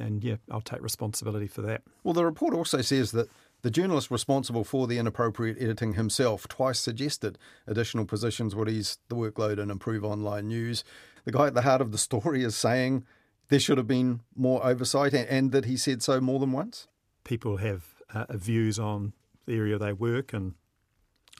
And 0.00 0.24
yeah, 0.24 0.36
I'll 0.50 0.60
take 0.60 0.82
responsibility 0.82 1.46
for 1.46 1.62
that. 1.62 1.82
Well, 2.02 2.14
the 2.14 2.24
report 2.24 2.54
also 2.54 2.80
says 2.80 3.12
that 3.12 3.28
the 3.62 3.70
journalist 3.70 4.10
responsible 4.10 4.64
for 4.64 4.86
the 4.86 4.98
inappropriate 4.98 5.56
editing 5.58 5.94
himself 5.94 6.46
twice 6.48 6.78
suggested 6.78 7.38
additional 7.66 8.04
positions 8.04 8.54
would 8.54 8.68
ease 8.68 8.98
the 9.08 9.16
workload 9.16 9.58
and 9.58 9.70
improve 9.70 10.04
online 10.04 10.48
news. 10.48 10.84
The 11.24 11.32
guy 11.32 11.46
at 11.46 11.54
the 11.54 11.62
heart 11.62 11.80
of 11.80 11.90
the 11.90 11.96
story 11.96 12.44
is 12.44 12.54
saying 12.54 13.04
there 13.48 13.60
should 13.60 13.78
have 13.78 13.86
been 13.86 14.20
more 14.34 14.64
oversight 14.64 15.14
and 15.14 15.52
that 15.52 15.64
he 15.64 15.76
said 15.76 16.02
so 16.02 16.20
more 16.20 16.38
than 16.38 16.52
once? 16.52 16.88
People 17.24 17.58
have 17.58 17.84
uh, 18.12 18.26
views 18.30 18.78
on 18.78 19.12
the 19.46 19.54
area 19.56 19.78
they 19.78 19.92
work 19.92 20.32
and 20.32 20.54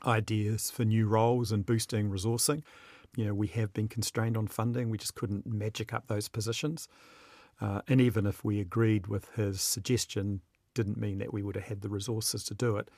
ideas 0.07 0.71
for 0.71 0.85
new 0.85 1.07
roles 1.07 1.53
and 1.53 1.65
boosting 1.65 2.11
resourcing. 2.11 2.63
You 3.17 3.27
know, 3.27 3.35
we 3.35 3.47
have 3.49 3.73
been 3.73 3.89
constrained 3.89 4.37
on 4.37 4.49
funding. 4.49 4.91
We 4.91 4.99
just 4.99 5.15
couldn't 5.15 5.47
magic 5.47 5.93
up 5.93 6.09
those 6.09 6.29
positions. 6.29 6.89
Uh, 7.61 7.81
and 7.89 8.01
even 8.01 8.27
if 8.27 8.45
we 8.45 8.61
agreed 8.61 9.07
with 9.07 9.31
his 9.37 9.61
suggestion, 9.61 10.41
didn't 10.75 10.99
mean 10.99 11.19
that 11.19 11.33
we 11.33 11.43
would 11.43 11.55
have 11.55 11.67
had 11.67 11.81
the 11.83 11.89
resources 11.89 12.43
to 12.45 12.55
do 12.55 12.77
it. 12.77 12.91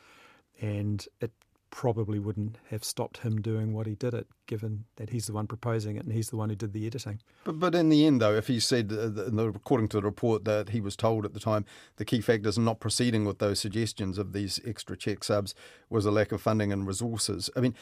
And 0.61 1.07
it 1.21 1.33
probably 1.71 2.19
wouldn't 2.19 2.57
have 2.71 2.85
stopped 2.85 3.19
him 3.19 3.41
doing 3.41 3.75
what 3.75 3.87
he 3.87 3.95
did 3.95 4.15
it, 4.15 4.27
given 4.47 4.85
that 4.97 5.11
he's 5.11 5.27
the 5.27 5.33
one 5.33 5.47
proposing 5.47 5.97
it 5.97 6.05
and 6.05 6.13
he's 6.13 6.31
the 6.31 6.37
one 6.37 6.49
who 6.49 6.57
did 6.57 6.73
the 6.73 6.87
editing. 6.87 7.21
But, 7.45 7.59
but 7.59 7.75
in 7.75 7.89
the 7.89 8.07
end, 8.07 8.21
though, 8.21 8.35
if 8.35 8.47
he 8.47 8.61
said, 8.61 8.93
uh, 8.93 9.49
according 9.49 9.89
to 9.89 9.99
the 9.99 10.03
report, 10.03 10.45
that 10.45 10.71
he 10.71 10.81
was 10.81 10.97
told 10.97 11.25
at 11.25 11.35
the 11.35 11.41
time 11.41 11.65
the 11.97 12.05
key 12.05 12.21
factors 12.21 12.57
in 12.57 12.65
not 12.65 12.81
proceeding 12.81 13.25
with 13.25 13.39
those 13.39 13.61
suggestions 13.61 14.19
of 14.19 14.33
these 14.33 14.61
extra 14.67 14.97
check 14.97 15.25
subs 15.25 15.55
was 15.91 16.07
a 16.07 16.11
lack 16.11 16.33
of 16.33 16.41
funding 16.41 16.73
and 16.73 16.87
resources. 16.87 17.51
I 17.57 17.61
mean, 17.61 17.75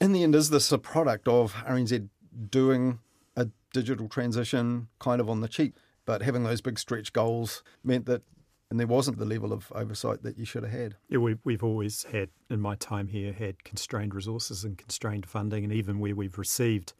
in 0.00 0.12
the 0.12 0.22
end, 0.22 0.34
is 0.34 0.50
this 0.50 0.70
a 0.72 0.78
product 0.78 1.28
of 1.28 1.54
RNZ 1.54 2.08
doing 2.50 3.00
a 3.36 3.48
digital 3.72 4.08
transition 4.08 4.88
kind 4.98 5.20
of 5.20 5.28
on 5.28 5.40
the 5.40 5.48
cheap? 5.48 5.78
But 6.04 6.22
having 6.22 6.44
those 6.44 6.60
big 6.60 6.78
stretch 6.78 7.12
goals 7.12 7.62
meant 7.84 8.06
that 8.06 8.22
and 8.70 8.78
there 8.78 8.86
wasn't 8.86 9.18
the 9.18 9.24
level 9.24 9.52
of 9.52 9.72
oversight 9.74 10.22
that 10.22 10.38
you 10.38 10.44
should 10.44 10.62
have 10.62 10.72
had. 10.72 10.96
Yeah, 11.08 11.18
we've, 11.18 11.38
we've 11.44 11.64
always 11.64 12.04
had, 12.04 12.28
in 12.50 12.60
my 12.60 12.74
time 12.74 13.08
here, 13.08 13.32
had 13.32 13.64
constrained 13.64 14.14
resources 14.14 14.64
and 14.64 14.76
constrained 14.76 15.26
funding, 15.26 15.64
and 15.64 15.72
even 15.72 15.98
where 15.98 16.14
we've 16.14 16.38
received 16.38 16.92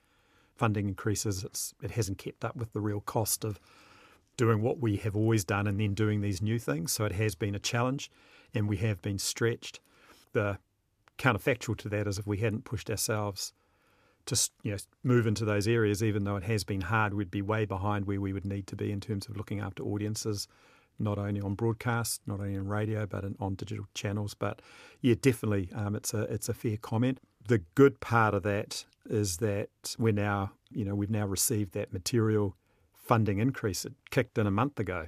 funding 0.55 0.89
increases, 0.89 1.45
it's, 1.45 1.75
it 1.83 1.93
hasn't 1.93 2.19
kept 2.19 2.45
up 2.45 2.57
with 2.57 2.73
the 2.73 2.81
real 2.81 3.01
cost 3.01 3.45
of 3.45 3.61
doing 4.37 4.63
what 4.63 4.81
we 4.81 4.97
have 4.97 5.15
always 5.15 5.45
done 5.45 5.67
and 5.67 5.79
then 5.79 5.95
doing 5.95 6.21
these 6.21 6.41
new 6.41 6.59
things. 6.59 6.93
So 6.93 7.05
it 7.05 7.13
has 7.13 7.35
been 7.35 7.55
a 7.55 7.61
challenge, 7.61 8.11
and 8.55 8.67
we 8.67 8.79
have 8.79 9.03
been 9.03 9.19
stretched. 9.19 9.81
The 10.33 10.59
counterfactual 11.19 11.77
to 11.79 11.89
that 11.91 12.07
is 12.07 12.19
if 12.19 12.27
we 12.27 12.39
hadn't 12.39 12.65
pushed 12.65 12.89
ourselves 12.89 13.53
to 14.27 14.51
you 14.63 14.73
know, 14.73 14.79
move 15.03 15.27
into 15.27 15.45
those 15.45 15.69
areas, 15.69 16.03
even 16.03 16.25
though 16.25 16.37
it 16.37 16.45
has 16.45 16.65
been 16.65 16.83
hard, 16.83 17.13
we'd 17.13 17.31
be 17.31 17.43
way 17.43 17.67
behind 17.67 18.07
where 18.07 18.21
we 18.21 18.33
would 18.33 18.45
need 18.45 18.67
to 18.69 18.77
be 18.77 18.91
in 18.91 19.01
terms 19.01 19.27
of 19.27 19.37
looking 19.37 19.61
after 19.61 19.83
audiences 19.83 20.49
not 20.99 21.19
only 21.19 21.41
on 21.41 21.55
broadcast, 21.55 22.23
not 22.27 22.41
only 22.41 22.57
on 22.57 22.67
radio, 22.69 23.07
but 23.07 23.25
in, 23.25 23.37
on 23.41 23.55
digital 23.55 23.87
channels. 23.95 24.35
But 24.35 24.61
yeah, 25.01 25.15
definitely, 25.21 25.71
um, 25.75 25.95
it's 25.95 26.15
a 26.15 26.23
it's 26.23 26.49
a 26.49 26.55
fair 26.55 26.77
comment. 26.77 27.21
The 27.47 27.59
good 27.75 28.01
part 28.01 28.35
of 28.35 28.43
that 28.43 28.85
is 29.09 29.39
that 29.39 29.71
we're 29.99 30.13
now, 30.13 30.53
you 30.71 30.85
know, 30.85 30.95
we've 30.95 31.11
now 31.11 31.27
received 31.27 31.73
that 31.73 31.93
material 31.93 32.55
funding 32.93 33.39
increase. 33.39 33.85
It 33.85 33.95
kicked 34.11 34.37
in 34.37 34.47
a 34.47 34.51
month 34.51 34.79
ago, 34.79 35.07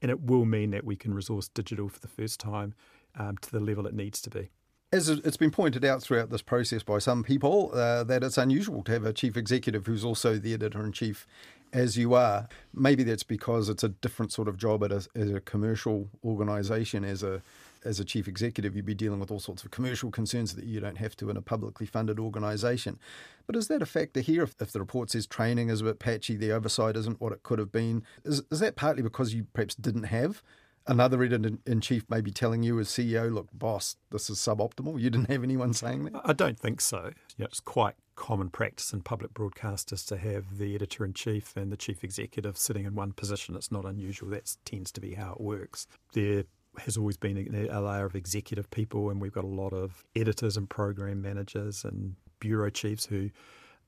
and 0.00 0.10
it 0.10 0.22
will 0.22 0.44
mean 0.44 0.70
that 0.70 0.84
we 0.84 0.96
can 0.96 1.12
resource 1.12 1.48
digital 1.48 1.88
for 1.88 2.00
the 2.00 2.08
first 2.08 2.40
time 2.40 2.74
um, 3.18 3.36
to 3.38 3.50
the 3.50 3.60
level 3.60 3.86
it 3.86 3.94
needs 3.94 4.20
to 4.22 4.30
be. 4.30 4.50
As 4.90 5.08
it's 5.08 5.38
been 5.38 5.50
pointed 5.50 5.86
out 5.86 6.02
throughout 6.02 6.28
this 6.28 6.42
process 6.42 6.82
by 6.82 6.98
some 6.98 7.24
people, 7.24 7.70
uh, 7.72 8.04
that 8.04 8.22
it's 8.22 8.36
unusual 8.36 8.82
to 8.82 8.92
have 8.92 9.06
a 9.06 9.12
chief 9.12 9.38
executive 9.38 9.86
who's 9.86 10.04
also 10.04 10.36
the 10.36 10.52
editor 10.52 10.84
in 10.84 10.92
chief 10.92 11.26
as 11.72 11.96
you 11.96 12.14
are. 12.14 12.48
Maybe 12.74 13.02
that's 13.02 13.22
because 13.22 13.68
it's 13.68 13.82
a 13.82 13.88
different 13.88 14.32
sort 14.32 14.48
of 14.48 14.56
job 14.56 14.84
at 14.84 14.92
a, 14.92 15.06
as 15.14 15.30
a 15.30 15.40
commercial 15.40 16.08
organisation. 16.24 17.04
As 17.04 17.22
a 17.22 17.42
as 17.84 17.98
a 17.98 18.04
chief 18.04 18.28
executive, 18.28 18.76
you'd 18.76 18.86
be 18.86 18.94
dealing 18.94 19.18
with 19.18 19.30
all 19.30 19.40
sorts 19.40 19.64
of 19.64 19.70
commercial 19.70 20.10
concerns 20.10 20.54
that 20.54 20.64
you 20.64 20.80
don't 20.80 20.98
have 20.98 21.16
to 21.16 21.30
in 21.30 21.36
a 21.36 21.42
publicly 21.42 21.86
funded 21.86 22.18
organisation. 22.18 22.98
But 23.46 23.56
is 23.56 23.68
that 23.68 23.82
a 23.82 23.86
factor 23.86 24.20
here? 24.20 24.44
If, 24.44 24.54
if, 24.60 24.72
the 24.72 24.78
report 24.78 25.10
says 25.10 25.26
training 25.26 25.68
is 25.68 25.80
a 25.80 25.84
bit 25.84 25.98
patchy, 25.98 26.36
the 26.36 26.52
oversight 26.52 26.96
isn't 26.96 27.20
what 27.20 27.32
it 27.32 27.42
could 27.42 27.58
have 27.58 27.72
been. 27.72 28.04
Is, 28.24 28.42
is 28.50 28.60
that 28.60 28.76
partly 28.76 29.02
because 29.02 29.34
you 29.34 29.46
perhaps 29.52 29.74
didn't 29.74 30.04
have 30.04 30.42
another 30.86 31.22
editor 31.22 31.58
in 31.66 31.80
chief 31.80 32.04
maybe 32.08 32.30
telling 32.30 32.62
you 32.62 32.78
as 32.80 32.88
CEO, 32.88 33.32
look, 33.32 33.48
boss, 33.52 33.96
this 34.10 34.28
is 34.30 34.38
suboptimal? 34.38 35.00
You 35.00 35.10
didn't 35.10 35.30
have 35.30 35.42
anyone 35.42 35.72
saying 35.72 36.04
that? 36.04 36.20
I 36.24 36.32
don't 36.32 36.58
think 36.58 36.80
so. 36.80 37.12
Yeah, 37.36 37.46
it's 37.46 37.60
quite 37.60 37.94
common 38.14 38.50
practice 38.50 38.92
in 38.92 39.00
public 39.00 39.32
broadcasters 39.32 40.06
to 40.06 40.16
have 40.16 40.58
the 40.58 40.74
editor 40.74 41.04
in 41.04 41.14
chief 41.14 41.56
and 41.56 41.72
the 41.72 41.76
chief 41.76 42.04
executive 42.04 42.58
sitting 42.58 42.84
in 42.84 42.94
one 42.94 43.12
position. 43.12 43.56
It's 43.56 43.72
not 43.72 43.84
unusual. 43.84 44.28
That 44.30 44.54
tends 44.64 44.92
to 44.92 45.00
be 45.00 45.14
how 45.14 45.32
it 45.32 45.40
works. 45.40 45.86
There 46.12 46.44
has 46.78 46.96
always 46.96 47.16
been 47.16 47.68
a 47.70 47.80
layer 47.80 48.04
of 48.04 48.14
executive 48.14 48.70
people, 48.70 49.10
and 49.10 49.20
we've 49.20 49.32
got 49.32 49.44
a 49.44 49.48
lot 49.48 49.72
of 49.72 50.04
editors 50.16 50.56
and 50.56 50.68
program 50.68 51.20
managers 51.22 51.84
and 51.84 52.16
bureau 52.40 52.70
chiefs 52.70 53.06
who 53.06 53.30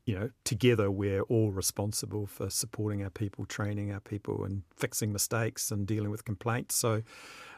you 0.07 0.19
know, 0.19 0.31
together 0.45 0.91
we're 0.91 1.23
all 1.23 1.51
responsible 1.51 2.27
for 2.27 2.51
supporting 2.51 3.03
our 3.03 3.11
people, 3.11 3.47
training 3.47 3.91
our 3.93 4.01
people, 4.01 4.45
and 4.45 4.63
fixing 4.77 5.13
mistakes 5.13 5.71
and 5.71 5.87
dealing 5.87 6.11
with 6.11 6.25
complaints. 6.25 6.75
So 6.75 7.03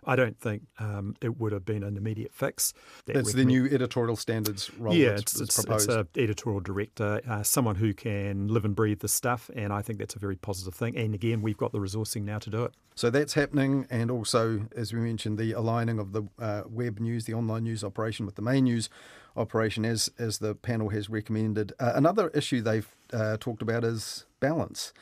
I 0.04 0.14
don't 0.14 0.38
think 0.38 0.62
um, 0.78 1.16
it 1.20 1.40
would 1.40 1.50
have 1.50 1.64
been 1.64 1.82
an 1.82 1.96
immediate 1.96 2.32
fix. 2.32 2.72
That 3.06 3.14
That's 3.14 3.32
the 3.32 3.44
new 3.44 3.66
editorial 3.66 4.14
standards 4.14 4.70
role. 4.78 4.94
Yeah, 4.94 5.10
it's, 5.10 5.40
it's, 5.40 5.58
it's 5.58 5.86
an 5.86 6.06
editorial 6.16 6.60
director, 6.60 7.20
uh, 7.28 7.42
someone 7.42 7.74
who 7.74 7.92
can 7.92 8.46
live 8.46 8.64
and 8.64 8.76
breathe 8.76 9.00
the 9.00 9.08
stuff, 9.08 9.50
and 9.56 9.72
I 9.72 9.82
think 9.82 9.98
that's 9.98 10.14
a 10.14 10.20
very 10.20 10.36
positive 10.36 10.74
thing. 10.74 10.96
And 10.96 11.14
again, 11.14 11.42
we've 11.42 11.56
got 11.56 11.72
the 11.72 11.80
resourcing 11.80 12.22
now 12.22 12.38
to 12.38 12.50
do 12.50 12.62
it. 12.64 12.74
So 12.94 13.10
that's 13.10 13.34
happening, 13.34 13.86
and 13.90 14.10
also, 14.10 14.68
as 14.76 14.92
we 14.92 15.00
mentioned, 15.00 15.36
the 15.38 15.52
aligning 15.52 15.98
of 15.98 16.12
the 16.12 16.22
uh, 16.38 16.62
web 16.68 17.00
news, 17.00 17.24
the 17.24 17.34
online 17.34 17.64
news 17.64 17.82
operation 17.82 18.24
with 18.24 18.36
the 18.36 18.42
main 18.42 18.64
news 18.64 18.88
operation, 19.36 19.84
as 19.84 20.10
as 20.18 20.38
the 20.38 20.54
panel 20.54 20.88
has 20.90 21.08
recommended. 21.08 21.72
Uh, 21.78 21.92
another 21.94 22.28
issue 22.30 22.60
they've 22.60 22.88
uh, 23.12 23.36
talked 23.38 23.62
about 23.62 23.84
is 23.84 24.26
balance. 24.40 24.92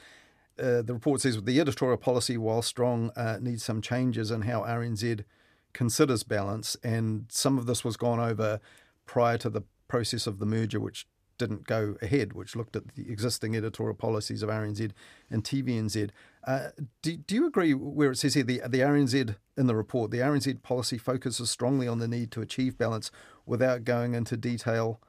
Uh, 0.59 0.83
the 0.83 0.95
report 0.95 1.21
says 1.21 1.43
the 1.43 1.61
editorial 1.61 1.97
policy, 1.97 2.37
while 2.37 2.63
strong, 2.63 3.11
uh, 3.17 3.39
needs 3.41 3.65
some 3.65 3.81
changes 3.81 4.31
in 4.31 4.43
how 4.43 4.63
RNZ 4.63 5.25
considers 5.73 6.23
balance, 6.23 6.77
and 6.85 7.27
some 7.29 7.59
of 7.59 7.67
this 7.67 7.85
was 7.85 7.97
gone 7.97 8.21
over 8.21 8.61
prior 9.07 9.37
to 9.39 9.51
the 9.51 9.63
process 9.89 10.27
of 10.27 10.39
the 10.39 10.47
merger, 10.47 10.79
which 10.79 11.07
didn't 11.39 11.67
go 11.67 11.97
ahead, 12.01 12.33
which 12.33 12.55
looked 12.55 12.77
at 12.77 12.95
the 12.95 13.11
existing 13.11 13.57
editorial 13.57 13.95
policies 13.95 14.43
of 14.43 14.49
RNZ 14.49 14.93
and 15.31 15.43
TVNZ. 15.43 16.11
Uh, 16.47 16.69
do, 17.01 17.17
do 17.17 17.35
you 17.35 17.47
agree 17.47 17.73
where 17.73 18.11
it 18.11 18.17
says 18.17 18.35
here 18.35 18.43
the, 18.43 18.61
the 18.67 18.81
RNZ 18.81 19.35
in 19.57 19.67
the 19.67 19.75
report, 19.75 20.11
the 20.11 20.19
RNZ 20.19 20.63
policy 20.63 20.99
focuses 20.99 21.51
strongly 21.51 21.89
on 21.89 22.01
the 22.01 22.09
need 22.09 22.31
to 22.33 22.43
achieve 22.43 22.77
balance 22.77 23.11
without 23.47 23.85
going 23.85 24.15
into 24.15 24.37
detail 24.37 25.01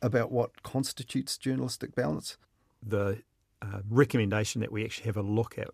about 0.00 0.32
what 0.32 0.62
constitutes 0.62 1.36
journalistic 1.36 1.94
balance? 1.94 2.38
The 2.82 3.22
uh, 3.60 3.80
recommendation 3.88 4.60
that 4.62 4.72
we 4.72 4.84
actually 4.84 5.06
have 5.06 5.16
a 5.16 5.22
look 5.22 5.58
at 5.58 5.68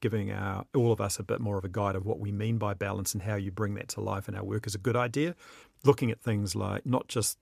giving 0.00 0.32
our 0.32 0.64
all 0.74 0.92
of 0.92 1.00
us 1.00 1.18
a 1.18 1.22
bit 1.22 1.40
more 1.40 1.58
of 1.58 1.64
a 1.64 1.68
guide 1.68 1.94
of 1.94 2.06
what 2.06 2.18
we 2.18 2.32
mean 2.32 2.56
by 2.56 2.72
balance 2.72 3.12
and 3.12 3.22
how 3.22 3.36
you 3.36 3.50
bring 3.50 3.74
that 3.74 3.88
to 3.88 4.00
life 4.00 4.28
in 4.28 4.34
our 4.34 4.42
work 4.42 4.66
is 4.66 4.74
a 4.74 4.78
good 4.78 4.96
idea. 4.96 5.34
Looking 5.84 6.10
at 6.10 6.20
things 6.20 6.56
like 6.56 6.86
not 6.86 7.08
just 7.08 7.38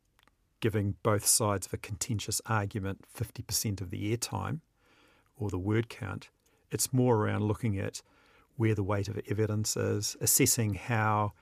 giving 0.61 0.97
both 1.05 1.25
sides 1.25 1.67
of 1.67 1.73
a 1.73 1.79
contentious 1.79 2.41
argument 2.47 3.05
50% 3.17 3.81
of 3.81 3.91
the 3.91 4.17
airtime 4.17 4.61
or 5.37 5.51
the 5.51 5.59
word 5.59 5.89
count. 5.89 6.31
It's 6.71 6.93
more 6.93 7.17
around 7.17 7.45
looking 7.45 7.79
at 7.79 8.03
where 8.57 8.75
the 8.75 8.83
weight 8.83 9.09
of 9.09 9.21
evidence 9.29 9.77
is, 9.77 10.17
assessing 10.21 10.75
how 10.75 11.33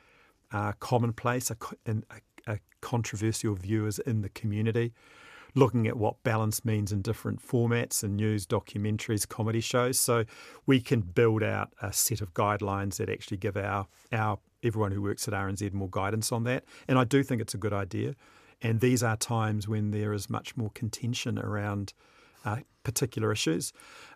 uh, 0.52 0.72
commonplace 0.78 1.50
a, 1.50 1.56
a, 1.86 2.52
a 2.54 2.58
controversial 2.80 3.54
view 3.54 3.86
is 3.86 3.98
in 4.00 4.20
the 4.20 4.28
community, 4.28 4.92
looking 5.54 5.86
at 5.86 5.96
what 5.96 6.22
balance 6.22 6.64
means 6.64 6.92
in 6.92 7.00
different 7.00 7.40
formats 7.40 8.02
and 8.02 8.16
news, 8.16 8.46
documentaries, 8.46 9.26
comedy 9.26 9.60
shows. 9.60 9.98
So 9.98 10.24
we 10.66 10.80
can 10.80 11.00
build 11.00 11.42
out 11.42 11.72
a 11.80 11.92
set 11.92 12.20
of 12.20 12.34
guidelines 12.34 12.98
that 12.98 13.08
actually 13.08 13.38
give 13.38 13.56
our, 13.56 13.86
our 14.12 14.38
everyone 14.62 14.92
who 14.92 15.02
works 15.02 15.26
at 15.26 15.34
RNZ 15.34 15.72
more 15.72 15.88
guidance 15.90 16.30
on 16.30 16.44
that. 16.44 16.64
And 16.86 16.98
I 16.98 17.04
do 17.04 17.22
think 17.22 17.40
it's 17.40 17.54
a 17.54 17.58
good 17.58 17.72
idea. 17.72 18.14
And 18.60 18.80
these 18.80 19.02
are 19.02 19.16
times 19.16 19.66
when 19.68 19.90
there 19.90 20.12
is 20.12 20.30
much 20.30 20.56
more 20.56 20.70
contention 20.70 21.38
around 21.38 21.92
uh, 22.46 22.56
particular 22.84 23.32
issues. 23.32 23.72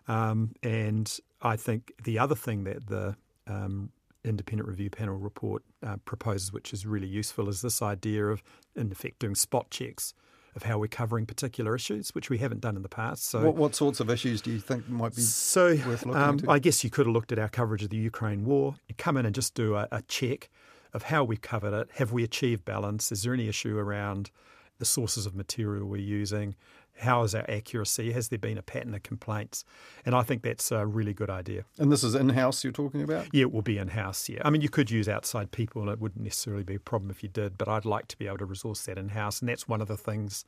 Um, 0.07 0.55
and 0.63 1.19
I 1.41 1.55
think 1.55 1.93
the 2.03 2.17
other 2.17 2.35
thing 2.35 2.63
that 2.63 2.87
the 2.87 3.15
um, 3.47 3.91
independent 4.23 4.67
review 4.67 4.89
panel 4.89 5.15
report 5.15 5.63
uh, 5.85 5.97
proposes, 6.05 6.51
which 6.51 6.73
is 6.73 6.85
really 6.85 7.07
useful, 7.07 7.49
is 7.49 7.61
this 7.61 7.81
idea 7.81 8.25
of, 8.25 8.41
in 8.75 8.91
effect, 8.91 9.19
doing 9.19 9.35
spot 9.35 9.69
checks 9.69 10.13
of 10.55 10.63
how 10.63 10.77
we're 10.77 10.87
covering 10.87 11.25
particular 11.25 11.75
issues, 11.75 12.09
which 12.13 12.29
we 12.29 12.37
haven't 12.37 12.59
done 12.59 12.75
in 12.75 12.81
the 12.81 12.89
past. 12.89 13.25
So, 13.25 13.45
what, 13.45 13.55
what 13.55 13.75
sorts 13.75 13.99
of 13.99 14.09
issues 14.09 14.41
do 14.41 14.51
you 14.51 14.59
think 14.59 14.87
might 14.89 15.15
be 15.15 15.21
so, 15.21 15.75
worth 15.87 16.05
looking 16.05 16.15
um? 16.21 16.39
I 16.47 16.59
guess 16.59 16.83
you 16.83 16.89
could 16.89 17.05
have 17.05 17.13
looked 17.13 17.31
at 17.31 17.39
our 17.39 17.49
coverage 17.49 17.83
of 17.83 17.89
the 17.89 17.97
Ukraine 17.97 18.43
war 18.45 18.75
and 18.89 18.97
come 18.97 19.17
in 19.17 19.25
and 19.25 19.33
just 19.33 19.53
do 19.53 19.75
a, 19.75 19.87
a 19.91 20.01
check 20.03 20.49
of 20.93 21.03
how 21.03 21.23
we've 21.23 21.41
covered 21.41 21.73
it. 21.73 21.89
Have 21.95 22.11
we 22.11 22.23
achieved 22.23 22.65
balance? 22.65 23.11
Is 23.11 23.23
there 23.23 23.33
any 23.33 23.47
issue 23.47 23.77
around 23.77 24.29
the 24.77 24.85
sources 24.85 25.25
of 25.25 25.35
material 25.35 25.87
we're 25.87 26.01
using? 26.01 26.55
How 27.01 27.23
is 27.23 27.35
our 27.35 27.45
accuracy? 27.49 28.11
Has 28.11 28.29
there 28.29 28.39
been 28.39 28.57
a 28.57 28.61
pattern 28.61 28.93
of 28.93 29.03
complaints? 29.03 29.65
And 30.05 30.15
I 30.15 30.21
think 30.21 30.43
that's 30.43 30.71
a 30.71 30.85
really 30.85 31.13
good 31.13 31.29
idea. 31.29 31.65
And 31.77 31.91
this 31.91 32.03
is 32.03 32.15
in 32.15 32.29
house 32.29 32.63
you're 32.63 32.73
talking 32.73 33.01
about? 33.01 33.27
Yeah, 33.31 33.43
it 33.43 33.51
will 33.51 33.61
be 33.61 33.77
in 33.77 33.89
house, 33.89 34.29
yeah. 34.29 34.41
I 34.45 34.49
mean, 34.49 34.61
you 34.61 34.69
could 34.69 34.91
use 34.91 35.09
outside 35.09 35.51
people, 35.51 35.81
and 35.81 35.91
it 35.91 35.99
wouldn't 35.99 36.23
necessarily 36.23 36.63
be 36.63 36.75
a 36.75 36.79
problem 36.79 37.11
if 37.11 37.23
you 37.23 37.29
did, 37.29 37.57
but 37.57 37.67
I'd 37.67 37.85
like 37.85 38.07
to 38.09 38.17
be 38.17 38.27
able 38.27 38.37
to 38.39 38.45
resource 38.45 38.85
that 38.85 38.97
in 38.97 39.09
house. 39.09 39.39
And 39.41 39.49
that's 39.49 39.67
one 39.67 39.81
of 39.81 39.87
the 39.87 39.97
things 39.97 40.45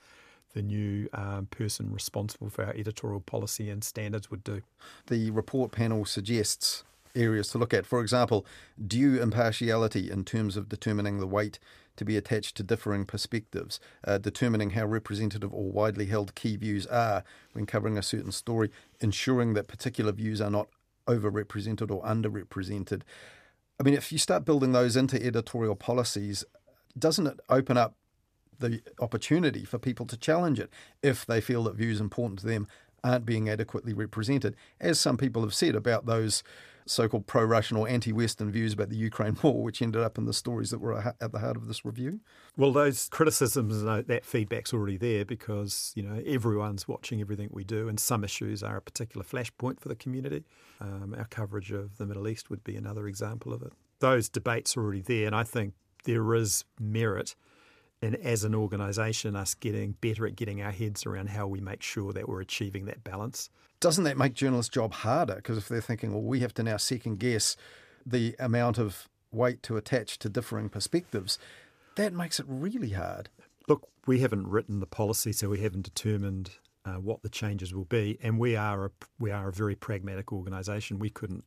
the 0.54 0.62
new 0.62 1.10
um, 1.14 1.48
person 1.48 1.92
responsible 1.92 2.50
for 2.50 2.64
our 2.66 2.74
editorial 2.74 3.20
policy 3.20 3.70
and 3.70 3.84
standards 3.84 4.30
would 4.32 4.44
do. 4.44 4.62
The 5.08 5.32
report 5.32 5.72
panel 5.72 6.06
suggests 6.06 6.84
areas 7.16 7.48
to 7.50 7.58
look 7.58 7.74
at. 7.74 7.86
For 7.86 8.02
example, 8.02 8.46
due 8.86 9.22
impartiality 9.22 10.10
in 10.10 10.24
terms 10.24 10.58
of 10.58 10.70
determining 10.70 11.20
the 11.20 11.28
weight 11.28 11.60
to 11.96 12.06
be 12.06 12.18
attached 12.18 12.56
to 12.58 12.64
differing 12.64 13.06
perspectives, 13.06 13.80
uh, 14.06 14.18
determining 14.18 14.72
how 14.72 14.86
representative 14.86 15.54
or 15.54 15.72
widely 15.72 16.08
held 16.08 16.36
key 16.36 16.56
views 16.56 16.88
are 16.88 17.24
when 17.54 17.66
covering 17.66 17.98
a 17.98 18.04
certain 18.04 18.32
story, 18.32 18.72
ensuring 19.00 19.54
that 19.54 19.68
particular 19.68 20.12
views 20.12 20.42
are 20.42 20.50
not 20.50 20.68
overrepresented 21.08 21.92
or 21.92 22.04
underrepresented. 22.04 23.02
I 23.80 23.84
mean, 23.84 23.94
if 23.94 24.12
you 24.12 24.18
start 24.18 24.46
building 24.46 24.72
those 24.72 24.96
into 24.96 25.24
editorial 25.24 25.76
policies, 25.76 26.44
doesn't 26.98 27.28
it 27.28 27.40
open 27.50 27.78
up 27.78 27.96
the 28.60 28.82
opportunity 29.00 29.66
for 29.66 29.78
people 29.78 30.06
to 30.06 30.18
challenge 30.18 30.60
it 30.60 30.70
if 31.02 31.26
they 31.26 31.42
feel 31.42 31.64
that 31.64 31.76
views 31.76 32.00
important 32.00 32.40
to 32.40 32.48
them 32.48 32.68
aren't 33.04 33.26
being 33.26 33.50
adequately 33.50 33.94
represented, 33.94 34.56
as 34.80 35.00
some 35.00 35.18
people 35.18 35.42
have 35.42 35.54
said 35.54 35.76
about 35.76 36.06
those 36.06 36.44
so 36.86 37.08
called 37.08 37.28
pro 37.28 37.44
Russian 37.44 37.78
or 37.78 37.88
anti 37.88 38.12
Western 38.12 38.52
views 38.52 38.74
about 38.74 38.90
the 38.90 38.96
Ukraine 38.96 39.38
war, 39.44 39.64
which 39.64 39.82
ended 39.82 40.02
up 40.02 40.18
in 40.18 40.26
the 40.26 40.34
stories 40.34 40.70
that 40.72 40.80
were 40.80 41.16
at 41.20 41.32
the 41.32 41.40
heart 41.40 41.58
of 41.58 41.68
this 41.68 41.86
review? 41.86 42.20
Well, 42.58 42.72
those 42.72 43.10
criticisms, 43.10 43.84
that 43.84 44.26
feedback's 44.26 44.74
already 44.74 44.98
there 44.98 45.26
because, 45.26 45.92
you 45.96 46.04
know, 46.04 46.22
everyone's 46.26 46.88
watching 46.88 47.22
everything 47.22 47.50
we 47.52 47.64
do, 47.64 47.88
and 47.88 48.00
some 48.00 48.24
issues 48.24 48.64
are 48.64 48.78
a 48.78 48.82
particular 48.82 49.26
flashpoint 49.26 49.80
for 49.80 49.90
the 49.90 49.96
community. 49.96 50.44
Um, 50.80 51.16
our 51.18 51.26
coverage 51.26 51.72
of 51.72 51.98
the 51.98 52.06
Middle 52.06 52.28
East 52.28 52.50
would 52.50 52.64
be 52.64 52.76
another 52.76 53.08
example 53.08 53.54
of 53.54 53.62
it. 53.62 53.74
Those 54.00 54.30
debates 54.30 54.76
are 54.76 54.82
already 54.82 55.02
there, 55.02 55.28
and 55.28 55.36
I 55.36 55.44
think 55.44 55.74
there 56.04 56.34
is 56.36 56.66
merit 56.80 57.36
in, 58.02 58.16
as 58.16 58.44
an 58.44 58.54
organisation, 58.54 59.36
us 59.36 59.54
getting 59.54 59.94
better 60.02 60.28
at 60.28 60.36
getting 60.36 60.62
our 60.62 60.72
heads 60.72 61.06
around 61.06 61.30
how 61.30 61.48
we 61.48 61.62
make 61.62 61.82
sure 61.82 62.12
that 62.12 62.28
we're 62.28 62.42
achieving 62.42 62.86
that 62.86 63.04
balance 63.04 63.50
doesn't 63.84 64.06
that 64.06 64.18
make 64.18 64.34
journalists' 64.34 64.74
job 64.74 64.94
harder? 64.94 65.36
Because 65.36 65.58
if 65.58 65.68
they're 65.68 65.82
thinking, 65.82 66.14
well, 66.14 66.22
we 66.22 66.40
have 66.40 66.54
to 66.54 66.64
now 66.64 66.78
second 66.78 67.20
guess 67.20 67.58
the 68.06 68.34
amount 68.40 68.78
of 68.78 69.10
weight 69.30 69.62
to 69.64 69.76
attach 69.76 70.18
to 70.20 70.30
differing 70.30 70.70
perspectives, 70.70 71.38
that 71.98 72.14
makes 72.14 72.40
it 72.40 72.46
really 72.48 72.92
hard. 72.92 73.28
Look, 73.68 73.90
we 74.08 74.20
haven't 74.20 74.48
written 74.48 74.80
the 74.80 74.86
policy, 74.86 75.34
so 75.34 75.50
we 75.50 75.60
haven't 75.60 75.84
determined 75.84 76.52
uh, 76.86 76.94
what 76.94 77.24
the 77.24 77.30
changes 77.30 77.74
will 77.74 77.84
be, 77.84 78.18
and 78.24 78.40
we 78.40 78.56
are 78.56 78.86
a, 78.86 78.92
we 79.20 79.32
are 79.32 79.50
a 79.50 79.52
very 79.52 79.76
pragmatic 79.76 80.32
organisation. 80.32 80.98
We 80.98 81.10
couldn't 81.10 81.44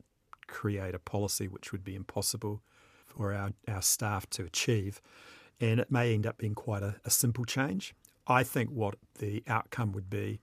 create 0.47 0.95
a 0.95 0.99
policy 0.99 1.49
which 1.49 1.73
would 1.73 1.85
be 1.85 1.95
impossible 1.95 2.61
for 3.07 3.33
our, 3.33 3.52
our 3.66 3.81
staff 3.81 4.28
to 4.31 4.45
achieve, 4.45 5.00
and 5.59 5.81
it 5.81 5.90
may 5.90 6.12
end 6.12 6.26
up 6.26 6.37
being 6.37 6.55
quite 6.55 6.83
a, 6.83 6.97
a 7.02 7.11
simple 7.11 7.47
change. 7.47 7.95
I 8.26 8.43
think 8.43 8.69
what 8.69 8.97
the 9.21 9.43
outcome 9.49 9.93
would 9.93 10.11
be 10.11 10.40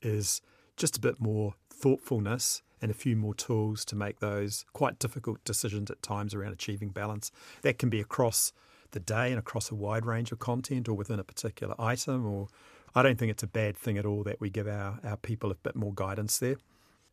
is 0.00 0.40
just 0.76 0.96
a 0.96 1.00
bit 1.00 1.20
more 1.20 1.54
thoughtfulness 1.70 2.62
and 2.80 2.90
a 2.90 2.94
few 2.94 3.16
more 3.16 3.34
tools 3.34 3.84
to 3.86 3.96
make 3.96 4.20
those 4.20 4.64
quite 4.72 4.98
difficult 4.98 5.42
decisions 5.44 5.90
at 5.90 6.02
times 6.02 6.34
around 6.34 6.52
achieving 6.52 6.90
balance. 6.90 7.32
That 7.62 7.78
can 7.78 7.88
be 7.88 8.00
across 8.00 8.52
the 8.90 9.00
day 9.00 9.30
and 9.30 9.38
across 9.38 9.70
a 9.70 9.74
wide 9.74 10.06
range 10.06 10.32
of 10.32 10.38
content 10.38 10.88
or 10.88 10.94
within 10.94 11.18
a 11.18 11.24
particular 11.24 11.74
item 11.78 12.26
or 12.26 12.48
I 12.94 13.02
don't 13.02 13.18
think 13.18 13.30
it's 13.30 13.42
a 13.42 13.48
bad 13.48 13.76
thing 13.76 13.98
at 13.98 14.06
all 14.06 14.22
that 14.22 14.40
we 14.40 14.48
give 14.48 14.68
our, 14.68 15.00
our 15.04 15.16
people 15.16 15.50
a 15.50 15.54
bit 15.54 15.76
more 15.76 15.92
guidance 15.94 16.38
there 16.38 16.56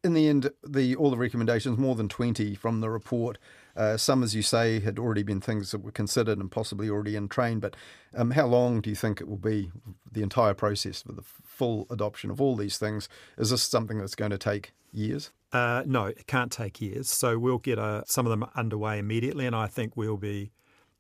in 0.03 0.13
the 0.13 0.27
end, 0.27 0.51
the 0.63 0.95
all 0.95 1.10
the 1.10 1.17
recommendations, 1.17 1.77
more 1.77 1.95
than 1.95 2.10
20 2.10 2.55
from 2.55 2.81
the 2.81 2.89
report, 2.89 3.38
uh, 3.75 3.98
some, 3.98 4.22
as 4.22 4.35
you 4.35 4.42
say, 4.42 4.79
had 4.79 5.00
already 5.00 5.24
been 5.24 5.42
things 5.42 5.72
that 5.72 5.83
were 5.83 5.92
considered 5.92 6.37
and 6.37 6.51
possibly 6.51 6.89
already 6.89 7.16
in 7.16 7.29
train. 7.29 7.59
But 7.59 7.75
um, 8.13 8.31
how 8.31 8.46
long 8.46 8.81
do 8.81 8.89
you 8.89 8.96
think 8.96 9.22
it 9.22 9.27
will 9.27 9.37
be, 9.37 9.72
the 10.11 10.22
entire 10.22 10.53
process 10.53 11.01
for 11.01 11.13
the 11.13 11.24
full 11.24 11.87
adoption 11.89 12.29
of 12.29 12.42
all 12.42 12.55
these 12.55 12.77
things? 12.77 13.07
Is 13.37 13.50
this 13.50 13.63
something 13.63 13.98
that's 13.98 14.16
going 14.16 14.31
to 14.31 14.37
take 14.37 14.74
years? 14.92 15.31
Uh, 15.51 15.83
no, 15.85 16.05
it 16.05 16.27
can't 16.27 16.51
take 16.51 16.81
years. 16.81 17.09
So 17.09 17.39
we'll 17.39 17.57
get 17.57 17.79
uh, 17.79 18.03
some 18.05 18.25
of 18.25 18.29
them 18.29 18.50
underway 18.55 19.00
immediately, 19.00 19.46
and 19.46 19.55
I 19.55 19.68
think 19.68 19.96
we'll 19.96 20.18
be 20.18 20.51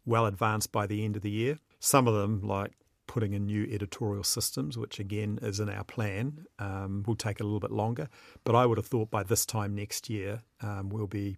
well 0.05 0.25
advanced 0.25 0.71
by 0.71 0.87
the 0.87 1.03
end 1.03 1.15
of 1.15 1.21
the 1.21 1.31
year. 1.31 1.59
Some 1.79 2.07
of 2.07 2.13
them, 2.13 2.41
like 2.41 2.71
putting 3.07 3.33
in 3.33 3.45
new 3.45 3.67
editorial 3.71 4.23
systems, 4.23 4.77
which 4.77 4.99
again 4.99 5.39
is 5.41 5.59
in 5.59 5.69
our 5.69 5.83
plan, 5.83 6.45
um, 6.59 7.03
will 7.05 7.15
take 7.15 7.39
a 7.39 7.43
little 7.43 7.59
bit 7.59 7.71
longer. 7.71 8.07
But 8.43 8.55
I 8.55 8.65
would 8.65 8.77
have 8.77 8.87
thought 8.87 9.11
by 9.11 9.23
this 9.23 9.45
time 9.45 9.75
next 9.75 10.09
year 10.09 10.43
um, 10.61 10.89
we'll 10.89 11.07
be 11.07 11.37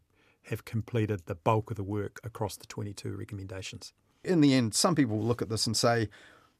have 0.49 0.65
completed 0.65 1.23
the 1.25 1.35
bulk 1.35 1.71
of 1.71 1.77
the 1.77 1.83
work 1.83 2.19
across 2.23 2.55
the 2.55 2.67
22 2.67 3.15
recommendations. 3.15 3.93
In 4.23 4.41
the 4.41 4.53
end, 4.53 4.73
some 4.75 4.95
people 4.95 5.17
will 5.17 5.25
look 5.25 5.41
at 5.41 5.49
this 5.49 5.65
and 5.65 5.75
say, 5.75 6.09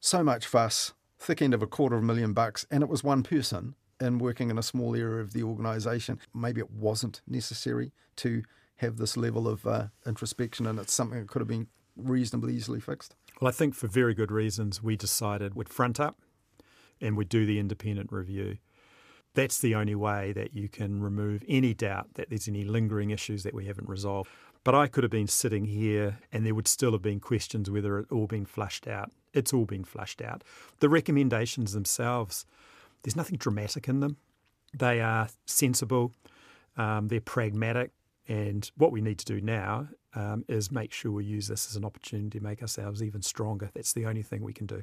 so 0.00 0.22
much 0.22 0.46
fuss, 0.46 0.92
thick 1.18 1.40
end 1.40 1.54
of 1.54 1.62
a 1.62 1.66
quarter 1.66 1.96
of 1.96 2.02
a 2.02 2.06
million 2.06 2.32
bucks, 2.32 2.66
and 2.70 2.82
it 2.82 2.88
was 2.88 3.02
one 3.02 3.22
person 3.22 3.74
and 3.98 4.20
working 4.20 4.50
in 4.50 4.58
a 4.58 4.62
small 4.62 4.94
area 4.94 5.22
of 5.22 5.32
the 5.32 5.42
organisation. 5.42 6.18
Maybe 6.34 6.60
it 6.60 6.70
wasn't 6.70 7.22
necessary 7.26 7.92
to 8.16 8.42
have 8.76 8.98
this 8.98 9.16
level 9.16 9.48
of 9.48 9.66
uh, 9.66 9.86
introspection, 10.06 10.66
and 10.66 10.78
it's 10.78 10.92
something 10.92 11.18
that 11.18 11.28
could 11.28 11.40
have 11.40 11.48
been 11.48 11.68
reasonably 11.96 12.54
easily 12.54 12.80
fixed. 12.80 13.14
Well, 13.40 13.48
I 13.48 13.52
think 13.52 13.74
for 13.74 13.86
very 13.86 14.14
good 14.14 14.30
reasons, 14.30 14.82
we 14.82 14.96
decided 14.96 15.54
we'd 15.54 15.68
front 15.68 16.00
up 16.00 16.18
and 17.00 17.16
we'd 17.16 17.28
do 17.28 17.44
the 17.44 17.58
independent 17.58 18.10
review. 18.10 18.58
That's 19.34 19.60
the 19.60 19.74
only 19.74 19.94
way 19.94 20.32
that 20.32 20.54
you 20.54 20.70
can 20.70 21.02
remove 21.02 21.44
any 21.46 21.74
doubt 21.74 22.14
that 22.14 22.30
there's 22.30 22.48
any 22.48 22.64
lingering 22.64 23.10
issues 23.10 23.42
that 23.42 23.52
we 23.52 23.66
haven't 23.66 23.88
resolved. 23.88 24.30
But 24.64 24.74
I 24.74 24.86
could 24.86 25.04
have 25.04 25.10
been 25.10 25.26
sitting 25.26 25.66
here 25.66 26.18
and 26.32 26.46
there 26.46 26.54
would 26.54 26.66
still 26.66 26.92
have 26.92 27.02
been 27.02 27.20
questions 27.20 27.70
whether 27.70 27.98
it 27.98 28.06
all 28.10 28.26
been 28.26 28.46
flushed 28.46 28.88
out. 28.88 29.12
It's 29.34 29.52
all 29.52 29.66
been 29.66 29.84
flushed 29.84 30.22
out. 30.22 30.42
The 30.80 30.88
recommendations 30.88 31.74
themselves, 31.74 32.46
there's 33.02 33.16
nothing 33.16 33.36
dramatic 33.36 33.86
in 33.86 34.00
them. 34.00 34.16
They 34.72 35.02
are 35.02 35.28
sensible, 35.44 36.12
um, 36.78 37.08
they're 37.08 37.20
pragmatic, 37.20 37.90
and 38.28 38.70
what 38.76 38.92
we 38.92 39.00
need 39.02 39.18
to 39.18 39.24
do 39.26 39.40
now 39.40 39.88
um, 40.16 40.44
is 40.48 40.72
make 40.72 40.92
sure 40.92 41.12
we 41.12 41.24
use 41.24 41.46
this 41.46 41.68
as 41.70 41.76
an 41.76 41.84
opportunity 41.84 42.38
to 42.38 42.44
make 42.44 42.62
ourselves 42.62 43.02
even 43.02 43.22
stronger. 43.22 43.70
That's 43.74 43.92
the 43.92 44.06
only 44.06 44.22
thing 44.22 44.42
we 44.42 44.54
can 44.54 44.66
do. 44.66 44.82